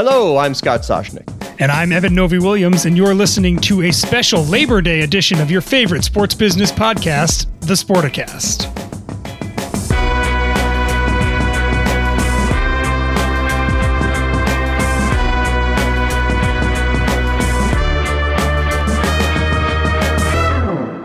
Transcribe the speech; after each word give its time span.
Hello, 0.00 0.36
I'm 0.36 0.54
Scott 0.54 0.82
Soshnick. 0.82 1.26
And 1.58 1.72
I'm 1.72 1.90
Eben 1.90 2.14
Novy 2.14 2.38
Williams, 2.38 2.84
and 2.84 2.96
you're 2.96 3.16
listening 3.16 3.58
to 3.62 3.82
a 3.82 3.90
special 3.90 4.44
Labor 4.44 4.80
Day 4.80 5.00
edition 5.00 5.40
of 5.40 5.50
your 5.50 5.60
favorite 5.60 6.04
sports 6.04 6.36
business 6.36 6.70
podcast, 6.70 7.48
The 7.62 7.74
Sporticast. 7.74 8.68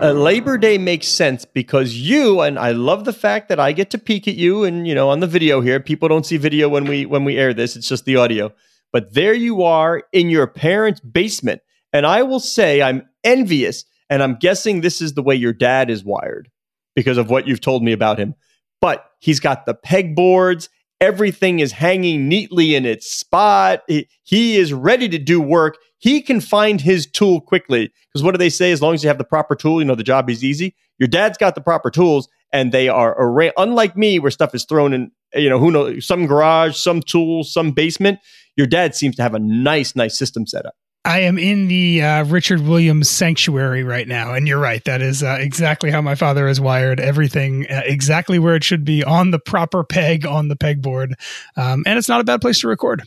Uh, 0.00 0.12
Labor 0.12 0.56
Day 0.56 0.78
makes 0.78 1.08
sense 1.08 1.44
because 1.44 1.96
you 1.96 2.42
and 2.42 2.60
I 2.60 2.70
love 2.70 3.04
the 3.04 3.12
fact 3.12 3.48
that 3.48 3.58
I 3.58 3.72
get 3.72 3.90
to 3.90 3.98
peek 3.98 4.28
at 4.28 4.36
you 4.36 4.62
and 4.62 4.86
you 4.86 4.94
know 4.94 5.08
on 5.08 5.18
the 5.18 5.26
video 5.26 5.60
here. 5.62 5.80
People 5.80 6.08
don't 6.08 6.24
see 6.24 6.36
video 6.36 6.68
when 6.68 6.84
we 6.84 7.06
when 7.06 7.24
we 7.24 7.36
air 7.36 7.52
this; 7.52 7.74
it's 7.74 7.88
just 7.88 8.04
the 8.04 8.14
audio. 8.14 8.52
But 8.94 9.12
there 9.12 9.34
you 9.34 9.64
are 9.64 10.04
in 10.12 10.30
your 10.30 10.46
parents' 10.46 11.00
basement, 11.00 11.60
and 11.92 12.06
I 12.06 12.22
will 12.22 12.38
say 12.38 12.80
I'm 12.80 13.02
envious, 13.24 13.84
and 14.08 14.22
I'm 14.22 14.36
guessing 14.36 14.80
this 14.80 15.02
is 15.02 15.14
the 15.14 15.22
way 15.22 15.34
your 15.34 15.52
dad 15.52 15.90
is 15.90 16.04
wired 16.04 16.48
because 16.94 17.18
of 17.18 17.28
what 17.28 17.48
you've 17.48 17.60
told 17.60 17.82
me 17.82 17.90
about 17.90 18.20
him. 18.20 18.36
But 18.80 19.04
he's 19.18 19.40
got 19.40 19.66
the 19.66 19.74
pegboards. 19.74 20.68
Everything 21.00 21.58
is 21.58 21.72
hanging 21.72 22.28
neatly 22.28 22.76
in 22.76 22.86
its 22.86 23.10
spot. 23.10 23.82
He, 23.88 24.56
is 24.56 24.72
ready 24.72 25.08
to 25.08 25.18
do 25.18 25.40
work 25.40 25.76
he 26.04 26.20
can 26.20 26.38
find 26.42 26.82
his 26.82 27.06
tool 27.06 27.40
quickly. 27.40 27.90
Because 28.12 28.22
what 28.22 28.32
do 28.32 28.38
they 28.38 28.50
say? 28.50 28.72
As 28.72 28.82
long 28.82 28.92
as 28.92 29.02
you 29.02 29.08
have 29.08 29.16
the 29.16 29.24
proper 29.24 29.56
tool, 29.56 29.80
you 29.80 29.86
know, 29.86 29.94
the 29.94 30.02
job 30.02 30.28
is 30.28 30.44
easy. 30.44 30.76
Your 30.98 31.06
dad's 31.08 31.38
got 31.38 31.54
the 31.54 31.62
proper 31.62 31.90
tools 31.90 32.28
and 32.52 32.72
they 32.72 32.90
are 32.90 33.16
array. 33.18 33.52
Unlike 33.56 33.96
me, 33.96 34.18
where 34.18 34.30
stuff 34.30 34.54
is 34.54 34.66
thrown 34.66 34.92
in, 34.92 35.12
you 35.34 35.48
know, 35.48 35.58
who 35.58 35.70
knows, 35.70 36.06
some 36.06 36.26
garage, 36.26 36.76
some 36.76 37.00
tools, 37.00 37.52
some 37.52 37.72
basement. 37.72 38.18
Your 38.56 38.66
dad 38.66 38.94
seems 38.94 39.16
to 39.16 39.22
have 39.22 39.34
a 39.34 39.38
nice, 39.38 39.96
nice 39.96 40.16
system 40.16 40.46
set 40.46 40.66
up. 40.66 40.74
I 41.06 41.20
am 41.20 41.38
in 41.38 41.68
the 41.68 42.02
uh, 42.02 42.24
Richard 42.24 42.62
Williams 42.62 43.10
sanctuary 43.10 43.84
right 43.84 44.08
now, 44.08 44.32
and 44.32 44.48
you're 44.48 44.58
right. 44.58 44.82
That 44.84 45.02
is 45.02 45.22
uh, 45.22 45.36
exactly 45.38 45.90
how 45.90 46.00
my 46.00 46.14
father 46.14 46.48
is 46.48 46.62
wired. 46.62 46.98
Everything 46.98 47.66
uh, 47.70 47.82
exactly 47.84 48.38
where 48.38 48.54
it 48.54 48.64
should 48.64 48.86
be 48.86 49.04
on 49.04 49.30
the 49.30 49.38
proper 49.38 49.84
peg 49.84 50.24
on 50.24 50.48
the 50.48 50.56
pegboard, 50.56 51.12
um, 51.58 51.82
and 51.86 51.98
it's 51.98 52.08
not 52.08 52.22
a 52.22 52.24
bad 52.24 52.40
place 52.40 52.60
to 52.60 52.68
record. 52.68 53.02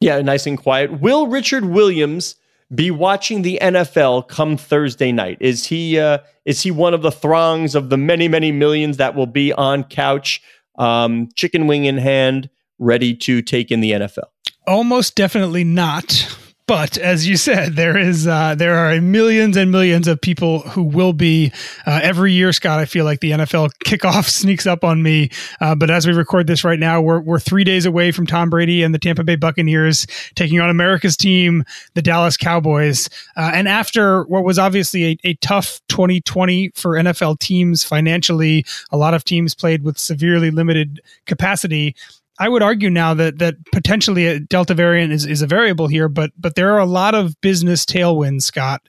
Yeah, 0.00 0.22
nice 0.22 0.46
and 0.46 0.56
quiet. 0.56 1.02
Will 1.02 1.26
Richard 1.26 1.66
Williams 1.66 2.36
be 2.74 2.90
watching 2.90 3.42
the 3.42 3.58
NFL 3.60 4.28
come 4.28 4.56
Thursday 4.56 5.12
night? 5.12 5.36
Is 5.40 5.66
he 5.66 5.98
uh, 5.98 6.18
is 6.46 6.62
he 6.62 6.70
one 6.70 6.94
of 6.94 7.02
the 7.02 7.12
throngs 7.12 7.74
of 7.74 7.90
the 7.90 7.98
many 7.98 8.28
many 8.28 8.52
millions 8.52 8.96
that 8.96 9.14
will 9.14 9.26
be 9.26 9.52
on 9.52 9.84
couch, 9.84 10.40
um, 10.78 11.28
chicken 11.34 11.66
wing 11.66 11.84
in 11.84 11.98
hand, 11.98 12.48
ready 12.78 13.14
to 13.14 13.42
take 13.42 13.70
in 13.70 13.80
the 13.80 13.92
NFL? 13.92 14.28
Almost 14.66 15.14
definitely 15.14 15.64
not. 15.64 16.36
But 16.68 16.98
as 16.98 17.26
you 17.26 17.38
said, 17.38 17.76
there 17.76 17.96
is 17.96 18.26
uh, 18.26 18.54
there 18.54 18.76
are 18.76 19.00
millions 19.00 19.56
and 19.56 19.72
millions 19.72 20.06
of 20.06 20.20
people 20.20 20.60
who 20.60 20.82
will 20.82 21.14
be 21.14 21.50
uh, 21.86 22.00
every 22.02 22.34
year. 22.34 22.52
Scott, 22.52 22.78
I 22.78 22.84
feel 22.84 23.06
like 23.06 23.20
the 23.20 23.30
NFL 23.30 23.70
kickoff 23.86 24.24
sneaks 24.28 24.66
up 24.66 24.84
on 24.84 25.02
me. 25.02 25.30
Uh, 25.62 25.74
but 25.74 25.90
as 25.90 26.06
we 26.06 26.12
record 26.12 26.46
this 26.46 26.64
right 26.64 26.78
now, 26.78 27.00
we're 27.00 27.20
we're 27.20 27.40
three 27.40 27.64
days 27.64 27.86
away 27.86 28.12
from 28.12 28.26
Tom 28.26 28.50
Brady 28.50 28.82
and 28.82 28.94
the 28.94 28.98
Tampa 28.98 29.24
Bay 29.24 29.34
Buccaneers 29.34 30.06
taking 30.34 30.60
on 30.60 30.68
America's 30.68 31.16
team, 31.16 31.64
the 31.94 32.02
Dallas 32.02 32.36
Cowboys. 32.36 33.08
Uh, 33.34 33.50
and 33.54 33.66
after 33.66 34.24
what 34.24 34.44
was 34.44 34.58
obviously 34.58 35.06
a, 35.06 35.18
a 35.24 35.34
tough 35.36 35.80
2020 35.88 36.72
for 36.74 36.96
NFL 36.96 37.38
teams 37.38 37.82
financially, 37.82 38.66
a 38.92 38.98
lot 38.98 39.14
of 39.14 39.24
teams 39.24 39.54
played 39.54 39.84
with 39.84 39.96
severely 39.96 40.50
limited 40.50 41.00
capacity. 41.24 41.96
I 42.38 42.48
would 42.48 42.62
argue 42.62 42.90
now 42.90 43.14
that 43.14 43.38
that 43.38 43.56
potentially 43.72 44.26
a 44.26 44.38
Delta 44.40 44.74
variant 44.74 45.12
is, 45.12 45.26
is 45.26 45.42
a 45.42 45.46
variable 45.46 45.88
here, 45.88 46.08
but 46.08 46.30
but 46.38 46.54
there 46.54 46.72
are 46.72 46.78
a 46.78 46.86
lot 46.86 47.14
of 47.14 47.40
business 47.40 47.84
tailwinds, 47.84 48.42
Scott, 48.42 48.88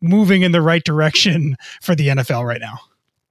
moving 0.00 0.42
in 0.42 0.52
the 0.52 0.62
right 0.62 0.82
direction 0.82 1.56
for 1.82 1.94
the 1.94 2.08
NFL 2.08 2.46
right 2.46 2.60
now. 2.60 2.78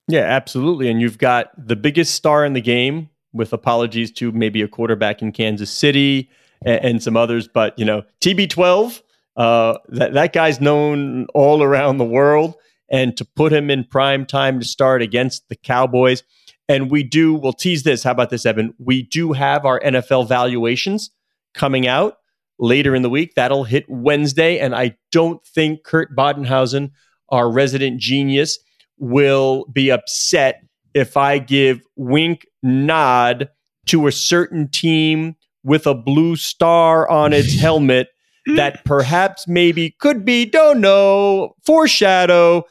Yeah, 0.08 0.22
absolutely. 0.22 0.90
And 0.90 1.00
you've 1.00 1.20
got 1.20 1.52
the 1.56 1.76
biggest 1.76 2.16
star 2.16 2.44
in 2.44 2.54
the 2.54 2.62
game, 2.62 3.10
with 3.34 3.54
apologies 3.54 4.12
to 4.12 4.32
maybe 4.32 4.62
a 4.62 4.68
quarterback 4.68 5.22
in 5.22 5.32
Kansas 5.32 5.70
City 5.70 6.30
and, 6.64 6.84
and 6.84 7.04
some 7.04 7.16
others, 7.16 7.48
but 7.48 7.78
you 7.78 7.86
know, 7.86 8.04
TB12, 8.22 9.02
uh, 9.38 9.78
that 9.90 10.14
that 10.14 10.34
guy's 10.34 10.60
known 10.60 11.26
all 11.34 11.64
around 11.64 11.98
the 11.98 12.06
world, 12.06 12.56
and 12.90 13.16
to 13.18 13.26
put 13.26 13.54
him 13.54 13.70
in 13.70 13.84
prime 13.84 14.26
time 14.26 14.60
to 14.60 14.66
start 14.66 15.02
against 15.02 15.48
the 15.50 15.56
Cowboys 15.56 16.24
and 16.70 16.92
we 16.92 17.04
do, 17.04 17.34
we'll 17.34 17.52
tease 17.52 17.82
this. 17.82 18.04
How 18.04 18.12
about 18.12 18.30
this, 18.30 18.46
Eben? 18.46 18.76
We 18.78 19.02
do 19.02 19.34
have 19.34 19.66
our 19.66 19.80
NFL 19.80 20.28
valuations 20.30 21.10
coming 21.56 21.88
out 21.88 22.18
later 22.60 22.94
in 22.94 23.02
the 23.02 23.10
week. 23.10 23.34
That'll 23.36 23.64
hit 23.64 23.86
Wednesday. 23.90 24.60
And 24.60 24.76
I 24.76 24.96
don't 25.12 25.44
think 25.44 25.84
Kurt 25.84 26.16
Badenhausen, 26.16 26.92
our 27.30 27.52
resident 27.52 28.00
genius, 28.00 28.60
will 29.00 29.66
be 29.74 29.90
upset 29.90 30.62
if 30.94 31.18
I 31.18 31.40
give 31.40 31.82
wink 31.96 32.46
nod 32.62 33.50
to 33.88 34.06
a 34.06 34.12
certain 34.12 34.70
team 34.70 35.36
with 35.64 35.88
a 35.88 35.96
blue 35.96 36.36
star 36.36 37.10
on 37.10 37.34
its 37.34 37.60
helmet 37.60 38.10
that 38.56 38.86
perhaps 38.86 39.48
maybe 39.48 39.96
could 40.00 40.24
be, 40.24 40.46
don't 40.46 40.82
know, 40.82 41.56
foreshadow 41.66 42.64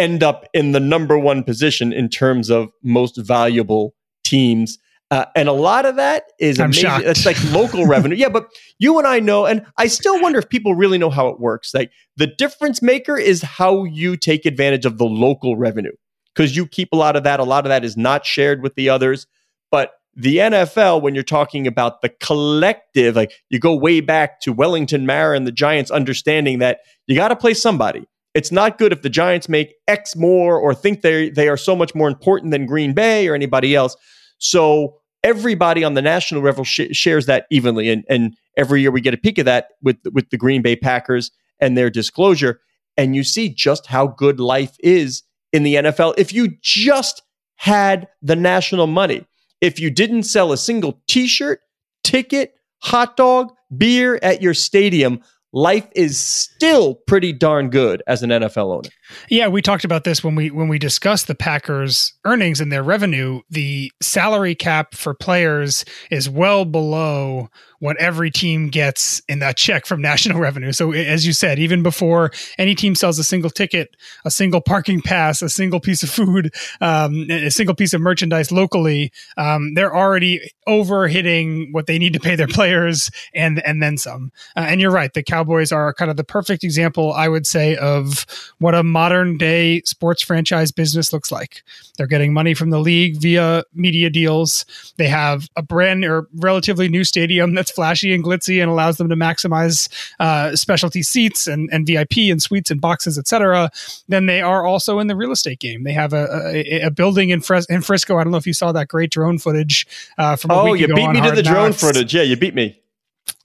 end 0.00 0.22
up 0.22 0.46
in 0.54 0.72
the 0.72 0.80
number 0.80 1.18
one 1.18 1.44
position 1.44 1.92
in 1.92 2.08
terms 2.08 2.50
of 2.50 2.70
most 2.82 3.16
valuable 3.16 3.94
teams. 4.24 4.78
Uh, 5.10 5.24
and 5.34 5.48
a 5.48 5.52
lot 5.52 5.86
of 5.86 5.96
that 5.96 6.24
is 6.38 6.60
I'm 6.60 6.66
amazing. 6.66 6.82
shocked. 6.82 7.04
It's 7.04 7.26
like 7.26 7.36
local 7.52 7.86
revenue. 7.94 8.16
Yeah, 8.16 8.28
but 8.28 8.48
you 8.78 8.98
and 8.98 9.06
I 9.06 9.18
know, 9.18 9.44
and 9.44 9.66
I 9.76 9.88
still 9.88 10.20
wonder 10.22 10.38
if 10.38 10.48
people 10.48 10.74
really 10.74 10.98
know 10.98 11.10
how 11.10 11.28
it 11.28 11.40
works. 11.40 11.74
Like 11.74 11.90
the 12.16 12.28
difference 12.28 12.80
maker 12.80 13.16
is 13.16 13.42
how 13.42 13.84
you 13.84 14.16
take 14.16 14.46
advantage 14.46 14.86
of 14.86 14.98
the 14.98 15.06
local 15.06 15.56
revenue 15.56 15.92
because 16.34 16.56
you 16.56 16.66
keep 16.66 16.92
a 16.92 16.96
lot 16.96 17.16
of 17.16 17.24
that. 17.24 17.40
A 17.40 17.44
lot 17.44 17.64
of 17.66 17.70
that 17.70 17.84
is 17.84 17.96
not 17.96 18.24
shared 18.24 18.62
with 18.62 18.74
the 18.76 18.88
others. 18.88 19.26
But 19.70 19.92
the 20.14 20.38
NFL, 20.38 21.02
when 21.02 21.14
you're 21.14 21.24
talking 21.24 21.66
about 21.66 22.02
the 22.02 22.08
collective, 22.08 23.16
like 23.16 23.32
you 23.48 23.58
go 23.58 23.74
way 23.74 24.00
back 24.00 24.40
to 24.40 24.52
Wellington 24.52 25.06
Mara 25.06 25.36
and 25.36 25.46
the 25.46 25.52
Giants 25.52 25.90
understanding 25.90 26.58
that 26.60 26.80
you 27.06 27.14
got 27.16 27.28
to 27.28 27.36
play 27.36 27.54
somebody. 27.54 28.06
It's 28.34 28.52
not 28.52 28.78
good 28.78 28.92
if 28.92 29.02
the 29.02 29.10
Giants 29.10 29.48
make 29.48 29.74
X 29.88 30.14
more 30.14 30.58
or 30.58 30.74
think 30.74 31.02
they 31.02 31.30
they 31.30 31.48
are 31.48 31.56
so 31.56 31.74
much 31.74 31.94
more 31.94 32.08
important 32.08 32.52
than 32.52 32.66
Green 32.66 32.92
Bay 32.92 33.26
or 33.28 33.34
anybody 33.34 33.74
else. 33.74 33.96
So 34.38 35.00
everybody 35.22 35.84
on 35.84 35.94
the 35.94 36.02
national 36.02 36.42
level 36.42 36.64
sh- 36.64 36.92
shares 36.92 37.26
that 37.26 37.46
evenly, 37.50 37.90
and 37.90 38.04
and 38.08 38.36
every 38.56 38.82
year 38.82 38.90
we 38.90 39.00
get 39.00 39.14
a 39.14 39.18
peek 39.18 39.38
of 39.38 39.46
that 39.46 39.68
with 39.82 39.96
with 40.12 40.30
the 40.30 40.36
Green 40.36 40.62
Bay 40.62 40.76
Packers 40.76 41.30
and 41.60 41.76
their 41.76 41.90
disclosure, 41.90 42.60
and 42.96 43.16
you 43.16 43.24
see 43.24 43.48
just 43.48 43.86
how 43.86 44.06
good 44.06 44.38
life 44.38 44.76
is 44.80 45.22
in 45.52 45.62
the 45.64 45.74
NFL 45.74 46.14
if 46.16 46.32
you 46.32 46.56
just 46.62 47.22
had 47.56 48.08
the 48.22 48.36
national 48.36 48.86
money. 48.86 49.26
If 49.60 49.78
you 49.78 49.90
didn't 49.90 50.22
sell 50.22 50.52
a 50.52 50.56
single 50.56 51.02
T-shirt, 51.06 51.60
ticket, 52.02 52.54
hot 52.78 53.16
dog, 53.16 53.52
beer 53.76 54.18
at 54.22 54.40
your 54.40 54.54
stadium, 54.54 55.20
life 55.52 55.86
is 55.94 56.18
still 56.18 56.94
pretty 56.94 57.32
darn 57.32 57.70
good 57.70 58.02
as 58.06 58.22
an 58.22 58.30
NFL 58.30 58.74
owner. 58.76 58.88
Yeah, 59.28 59.48
we 59.48 59.62
talked 59.62 59.84
about 59.84 60.04
this 60.04 60.22
when 60.22 60.34
we 60.34 60.50
when 60.50 60.68
we 60.68 60.78
discussed 60.78 61.26
the 61.26 61.34
Packers 61.34 62.12
earnings 62.24 62.60
and 62.60 62.70
their 62.70 62.82
revenue. 62.82 63.40
The 63.50 63.92
salary 64.00 64.54
cap 64.54 64.94
for 64.94 65.14
players 65.14 65.84
is 66.10 66.28
well 66.28 66.64
below 66.64 67.48
what 67.80 67.96
every 67.96 68.30
team 68.30 68.68
gets 68.68 69.20
in 69.28 69.40
that 69.40 69.56
check 69.56 69.84
from 69.86 70.00
national 70.10 70.38
revenue. 70.38 70.72
So, 70.72 70.92
as 70.92 71.26
you 71.26 71.32
said, 71.32 71.58
even 71.58 71.82
before 71.82 72.30
any 72.58 72.74
team 72.74 72.94
sells 72.94 73.18
a 73.18 73.24
single 73.24 73.50
ticket, 73.50 73.96
a 74.24 74.30
single 74.30 74.60
parking 74.60 75.00
pass, 75.00 75.42
a 75.42 75.48
single 75.48 75.80
piece 75.80 76.02
of 76.02 76.10
food, 76.10 76.54
um, 76.80 77.26
a 77.30 77.50
single 77.50 77.74
piece 77.74 77.92
of 77.92 78.00
merchandise 78.00 78.52
locally, 78.52 79.12
um, 79.36 79.74
they're 79.74 79.94
already 79.94 80.40
over 80.66 81.08
hitting 81.08 81.72
what 81.72 81.86
they 81.86 81.98
need 81.98 82.12
to 82.12 82.20
pay 82.20 82.36
their 82.36 82.46
players 82.46 83.10
and 83.34 83.64
and 83.66 83.82
then 83.82 83.98
some. 83.98 84.30
Uh, 84.56 84.66
and 84.68 84.80
you're 84.80 84.90
right, 84.90 85.12
the 85.14 85.22
Cowboys 85.22 85.72
are 85.72 85.92
kind 85.94 86.10
of 86.10 86.16
the 86.16 86.24
perfect 86.24 86.62
example, 86.62 87.12
I 87.12 87.28
would 87.28 87.46
say, 87.46 87.76
of 87.76 88.26
what 88.58 88.74
a 88.74 88.82
modern 88.82 89.36
day 89.38 89.80
sports 89.82 90.22
franchise 90.22 90.70
business 90.70 91.12
looks 91.12 91.32
like. 91.32 91.62
They're 91.96 92.06
getting 92.06 92.32
money 92.32 92.54
from 92.54 92.70
the 92.70 92.78
league 92.78 93.20
via 93.20 93.64
media 93.74 94.10
deals. 94.10 94.64
They 94.96 95.08
have 95.08 95.48
a 95.56 95.62
brand 95.62 96.04
or 96.04 96.28
relatively 96.34 96.88
new 96.88 97.04
stadium 97.04 97.54
that's 97.54 97.69
flashy 97.70 98.12
and 98.12 98.24
glitzy 98.24 98.60
and 98.60 98.70
allows 98.70 98.96
them 98.96 99.08
to 99.08 99.16
maximize 99.16 99.88
uh, 100.18 100.54
specialty 100.56 101.02
seats 101.02 101.46
and, 101.46 101.68
and 101.72 101.86
VIP 101.86 102.30
and 102.30 102.42
suites 102.42 102.70
and 102.70 102.80
boxes, 102.80 103.18
etc. 103.18 103.70
Then 104.08 104.26
they 104.26 104.40
are 104.40 104.64
also 104.64 104.98
in 104.98 105.06
the 105.06 105.16
real 105.16 105.32
estate 105.32 105.60
game. 105.60 105.84
They 105.84 105.92
have 105.92 106.12
a, 106.12 106.52
a, 106.54 106.80
a 106.86 106.90
building 106.90 107.30
in, 107.30 107.40
Fres- 107.40 107.66
in 107.66 107.82
Frisco. 107.82 108.18
I 108.18 108.24
don't 108.24 108.30
know 108.30 108.38
if 108.38 108.46
you 108.46 108.52
saw 108.52 108.72
that 108.72 108.88
great 108.88 109.10
drone 109.10 109.38
footage 109.38 109.86
uh, 110.18 110.36
from. 110.36 110.50
oh, 110.50 110.74
you 110.74 110.88
beat 110.88 111.10
me 111.10 111.20
to 111.20 111.32
the 111.32 111.42
drone 111.42 111.72
footage. 111.72 112.14
Yeah, 112.14 112.22
you 112.22 112.36
beat 112.36 112.54
me. 112.54 112.80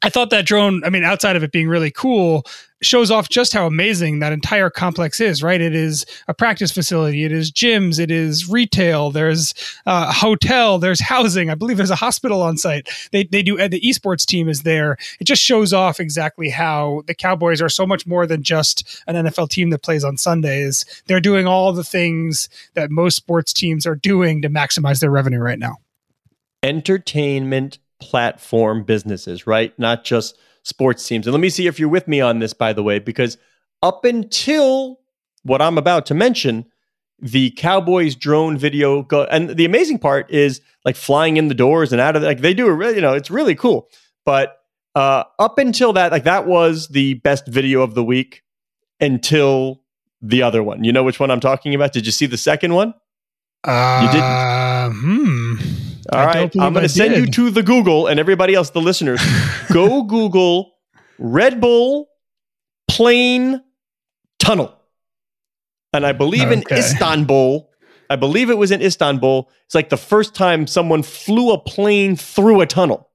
I 0.06 0.10
thought 0.10 0.30
that 0.30 0.46
drone, 0.46 0.84
I 0.84 0.92
mean, 0.92 1.04
outside 1.04 1.36
of 1.36 1.42
it 1.42 1.52
being 1.52 1.68
really 1.68 1.90
cool, 1.90 2.46
shows 2.84 3.10
off 3.10 3.28
just 3.28 3.54
how 3.54 3.66
amazing 3.66 4.20
that 4.20 4.34
entire 4.34 4.70
complex 4.70 5.20
is, 5.20 5.42
right? 5.42 5.60
It 5.60 5.74
is 5.74 6.06
a 6.28 6.34
practice 6.36 6.72
facility, 6.72 7.24
it 7.24 7.32
is 7.32 7.52
gyms, 7.52 8.00
it 8.00 8.12
is 8.12 8.48
retail, 8.48 9.10
there's 9.10 9.56
a 9.88 10.14
hotel, 10.14 10.78
there's 10.78 11.02
housing. 11.02 11.50
I 11.50 11.56
believe 11.56 11.78
there's 11.78 11.90
a 11.90 11.96
hospital 11.96 12.44
on 12.44 12.56
site. 12.56 12.88
They, 13.14 13.24
they 13.24 13.42
do, 13.42 13.58
the 13.58 13.82
esports 13.82 14.28
team 14.28 14.48
is 14.48 14.62
there. 14.62 14.96
It 15.20 15.24
just 15.24 15.42
shows 15.42 15.74
off 15.74 16.00
exactly 16.00 16.50
how 16.50 17.02
the 17.08 17.16
Cowboys 17.16 17.60
are 17.60 17.68
so 17.68 17.88
much 17.88 18.06
more 18.06 18.28
than 18.28 18.44
just 18.44 19.02
an 19.08 19.16
NFL 19.16 19.50
team 19.50 19.72
that 19.72 19.82
plays 19.82 20.04
on 20.04 20.18
Sundays. 20.18 20.86
They're 21.08 21.20
doing 21.20 21.48
all 21.48 21.74
the 21.74 21.84
things 21.84 22.48
that 22.76 22.92
most 22.92 23.16
sports 23.16 23.52
teams 23.54 23.88
are 23.88 23.96
doing 23.96 24.44
to 24.44 24.52
maximize 24.52 25.00
their 25.00 25.10
revenue 25.10 25.40
right 25.40 25.58
now. 25.58 25.78
Entertainment 26.62 27.80
platform 28.00 28.84
businesses, 28.84 29.48
right? 29.48 29.78
Not 29.80 30.04
just 30.04 30.38
sports 30.64 31.08
teams. 31.08 31.28
And 31.28 31.34
let 31.34 31.40
me 31.40 31.50
see 31.50 31.68
if 31.68 31.80
you're 31.80 31.90
with 31.90 32.08
me 32.08 32.22
on 32.22 32.40
this, 32.40 32.54
by 32.54 32.74
the 32.74 32.84
way, 32.84 33.00
because 33.00 33.38
up 33.82 34.04
until 34.04 35.00
what 35.44 35.62
I'm 35.62 35.78
about 35.78 36.06
to 36.08 36.14
mention, 36.14 36.66
the 37.20 37.52
Cowboys 37.52 38.16
drone 38.16 38.58
video 38.58 39.04
go, 39.04 39.24
and 39.26 39.52
the 39.52 39.66
amazing 39.66 40.00
part 40.00 40.30
is 40.30 40.62
like 40.84 40.96
flying 40.96 41.38
in 41.38 41.48
the 41.48 41.54
doors 41.54 41.92
and 41.92 42.02
out 42.02 42.16
of 42.16 42.24
like 42.24 42.42
they 42.42 42.54
do 42.54 42.68
it 42.68 42.72
really, 42.74 42.96
you 42.96 43.02
know, 43.02 43.14
it's 43.14 43.32
really 43.32 43.56
cool. 43.56 43.88
But 44.26 44.58
uh, 44.96 45.24
up 45.40 45.58
until 45.58 45.94
that, 45.94 46.12
like 46.12 46.24
that 46.24 46.48
was 46.48 46.90
the 46.90 47.16
best 47.16 47.48
video 47.48 47.82
of 47.82 47.94
the 47.94 48.04
week 48.04 48.44
until 49.00 49.82
the 50.22 50.42
other 50.42 50.64
one. 50.64 50.84
You 50.84 50.92
know 50.92 51.04
which 51.04 51.20
one 51.20 51.32
I'm 51.32 51.40
talking 51.40 51.76
about? 51.76 51.94
Did 51.94 52.06
you 52.06 52.12
see 52.12 52.26
the 52.26 52.38
second 52.38 52.74
one? 52.74 52.94
Uh, 53.64 54.02
you 54.04 54.12
didn't. 54.12 54.96
Hmm. 55.02 55.45
All 56.12 56.26
right, 56.26 56.56
I'm 56.58 56.74
going 56.74 56.84
to 56.84 56.90
send 56.90 57.16
you 57.16 57.26
to 57.26 57.50
the 57.50 57.64
Google 57.64 58.08
and 58.08 58.20
everybody 58.20 58.54
else, 58.54 58.70
the 58.70 58.82
listeners, 58.82 59.22
go 59.74 60.04
Google 60.04 60.74
Red 61.18 61.60
Bull 61.60 62.08
plane 62.88 63.62
tunnel. 64.40 64.76
And 65.94 66.06
I 66.06 66.12
believe 66.12 66.50
okay. 66.50 66.54
in 66.54 66.64
Istanbul, 66.78 67.70
I 68.10 68.18
believe 68.18 68.50
it 68.50 68.58
was 68.58 68.72
in 68.72 68.82
Istanbul. 68.82 69.50
It's 69.66 69.76
like 69.76 69.90
the 69.90 69.98
first 69.98 70.36
time 70.36 70.68
someone 70.68 71.04
flew 71.04 71.52
a 71.52 71.58
plane 71.58 72.16
through 72.16 72.62
a 72.62 72.66
tunnel. 72.66 73.10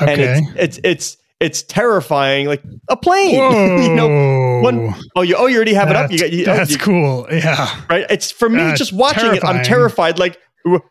Okay. 0.00 0.12
And 0.12 0.46
it's 0.56 0.56
it's 0.56 0.80
it's 0.84 1.16
it's 1.40 1.62
terrifying, 1.62 2.46
like 2.46 2.62
a 2.88 2.96
plane. 2.96 3.34
you 3.82 3.94
know, 3.94 4.60
one 4.62 4.94
oh 5.16 5.22
you 5.22 5.36
oh 5.36 5.46
you 5.46 5.56
already 5.56 5.74
have 5.74 5.88
that's, 5.88 6.12
it 6.12 6.22
up. 6.22 6.32
You, 6.32 6.38
you, 6.38 6.44
oh, 6.44 6.56
that's 6.56 6.70
you, 6.70 6.78
cool. 6.78 7.26
Yeah, 7.30 7.82
right. 7.90 8.06
It's 8.08 8.30
for 8.30 8.48
me 8.48 8.74
just 8.76 8.92
watching 8.92 9.24
terrifying. 9.24 9.56
it. 9.56 9.58
I'm 9.60 9.64
terrified. 9.64 10.18
Like 10.18 10.38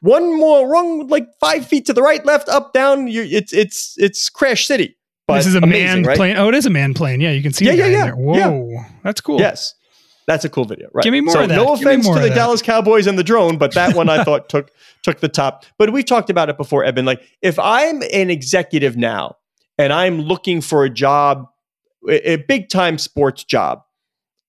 one 0.01 0.37
more 0.37 0.69
wrong 0.69 1.07
like 1.07 1.27
five 1.39 1.65
feet 1.67 1.85
to 1.85 1.93
the 1.93 2.01
right 2.01 2.23
left 2.25 2.47
up 2.47 2.73
down 2.73 3.07
you 3.07 3.23
it's 3.23 3.53
it's 3.53 3.95
it's 3.97 4.29
crash 4.29 4.67
city. 4.67 4.95
But 5.27 5.37
this 5.37 5.47
is 5.47 5.55
a 5.55 5.59
amazing, 5.59 6.03
right? 6.03 6.17
plane 6.17 6.37
oh 6.37 6.49
it 6.49 6.55
is 6.55 6.65
a 6.65 6.69
man 6.69 6.93
plane 6.93 7.21
yeah 7.21 7.31
you 7.31 7.41
can 7.41 7.53
see 7.53 7.65
yeah 7.65 7.71
yeah 7.71 7.87
yeah. 7.87 8.11
whoa 8.11 8.69
yeah. 8.69 8.85
that's 9.03 9.21
cool. 9.21 9.39
Yes. 9.39 9.73
That's 10.25 10.45
a 10.45 10.49
cool 10.49 10.63
video 10.63 10.87
right. 10.93 11.03
Give 11.03 11.11
me 11.11 11.19
more 11.19 11.33
so 11.33 11.43
of 11.43 11.49
that. 11.49 11.55
no 11.55 11.73
offense 11.73 12.07
to 12.07 12.19
the 12.19 12.29
dallas 12.29 12.61
cowboys 12.61 13.07
and 13.07 13.17
the 13.17 13.23
drone 13.23 13.57
but 13.57 13.73
that 13.73 13.95
one 13.95 14.09
i 14.09 14.23
thought 14.25 14.47
took 14.49 14.71
took 15.01 15.19
the 15.19 15.27
top. 15.27 15.65
But 15.77 15.91
we 15.91 16.03
talked 16.03 16.29
about 16.29 16.49
it 16.49 16.57
before 16.57 16.83
eben 16.83 17.05
like 17.05 17.21
if 17.41 17.57
i'm 17.59 18.01
an 18.13 18.29
executive 18.29 18.95
now 18.95 19.37
and 19.77 19.91
i'm 19.91 20.21
looking 20.21 20.61
for 20.61 20.83
a 20.83 20.89
job 20.89 21.47
a 22.07 22.35
big 22.35 22.69
time 22.69 22.97
sports 22.97 23.43
job 23.43 23.81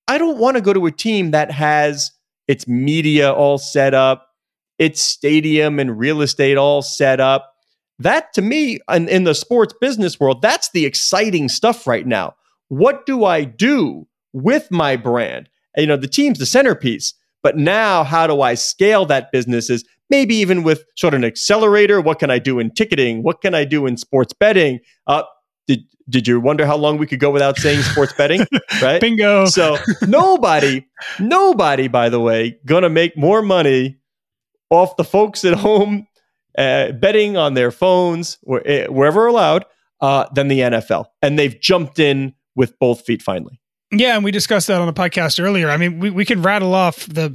i 0.06 0.18
don't 0.18 0.38
want 0.38 0.56
to 0.56 0.60
go 0.60 0.72
to 0.72 0.86
a 0.86 0.90
team 0.90 1.30
that 1.30 1.50
has 1.50 2.10
its 2.46 2.68
media 2.68 3.32
all 3.32 3.58
set 3.58 3.94
up 3.94 4.33
its 4.78 5.02
stadium 5.02 5.78
and 5.78 5.98
real 5.98 6.22
estate 6.22 6.56
all 6.56 6.82
set 6.82 7.20
up. 7.20 7.52
That 7.98 8.32
to 8.34 8.42
me, 8.42 8.80
in, 8.90 9.08
in 9.08 9.24
the 9.24 9.34
sports 9.34 9.74
business 9.80 10.18
world, 10.18 10.42
that's 10.42 10.70
the 10.70 10.84
exciting 10.84 11.48
stuff 11.48 11.86
right 11.86 12.06
now. 12.06 12.34
What 12.68 13.06
do 13.06 13.24
I 13.24 13.44
do 13.44 14.06
with 14.32 14.70
my 14.70 14.96
brand? 14.96 15.48
You 15.76 15.86
know, 15.86 15.96
the 15.96 16.08
team's 16.08 16.38
the 16.38 16.46
centerpiece, 16.46 17.14
but 17.42 17.56
now 17.56 18.04
how 18.04 18.26
do 18.26 18.40
I 18.40 18.54
scale 18.54 19.06
that 19.06 19.30
business? 19.30 19.70
Is 19.70 19.84
maybe 20.10 20.34
even 20.36 20.62
with 20.62 20.84
sort 20.96 21.14
of 21.14 21.18
an 21.18 21.24
accelerator. 21.24 22.00
What 22.00 22.18
can 22.18 22.30
I 22.30 22.38
do 22.38 22.58
in 22.58 22.70
ticketing? 22.70 23.22
What 23.22 23.40
can 23.40 23.54
I 23.54 23.64
do 23.64 23.86
in 23.86 23.96
sports 23.96 24.32
betting? 24.32 24.80
Uh, 25.06 25.22
did 25.66 25.80
did 26.08 26.28
you 26.28 26.40
wonder 26.40 26.66
how 26.66 26.76
long 26.76 26.98
we 26.98 27.06
could 27.06 27.20
go 27.20 27.30
without 27.30 27.56
saying 27.58 27.82
sports 27.82 28.12
betting? 28.12 28.46
Right? 28.82 29.00
Bingo. 29.00 29.46
So 29.46 29.78
nobody, 30.06 30.84
nobody, 31.20 31.86
by 31.88 32.08
the 32.08 32.20
way, 32.20 32.58
gonna 32.66 32.90
make 32.90 33.16
more 33.16 33.40
money 33.40 33.98
off 34.70 34.96
the 34.96 35.04
folks 35.04 35.44
at 35.44 35.54
home 35.54 36.06
uh, 36.58 36.92
betting 36.92 37.36
on 37.36 37.54
their 37.54 37.70
phones 37.70 38.38
eh, 38.64 38.86
wherever 38.86 39.26
allowed 39.26 39.64
uh, 40.00 40.26
than 40.34 40.48
the 40.48 40.60
NFL. 40.60 41.06
And 41.22 41.38
they've 41.38 41.58
jumped 41.60 41.98
in 41.98 42.34
with 42.54 42.78
both 42.78 43.04
feet 43.04 43.22
finally. 43.22 43.60
Yeah, 43.98 44.16
and 44.16 44.24
we 44.24 44.30
discussed 44.30 44.66
that 44.68 44.80
on 44.80 44.86
the 44.86 44.92
podcast 44.92 45.42
earlier. 45.42 45.70
I 45.70 45.76
mean, 45.76 45.98
we, 46.00 46.10
we 46.10 46.24
can 46.24 46.42
rattle 46.42 46.74
off 46.74 47.06
the 47.06 47.28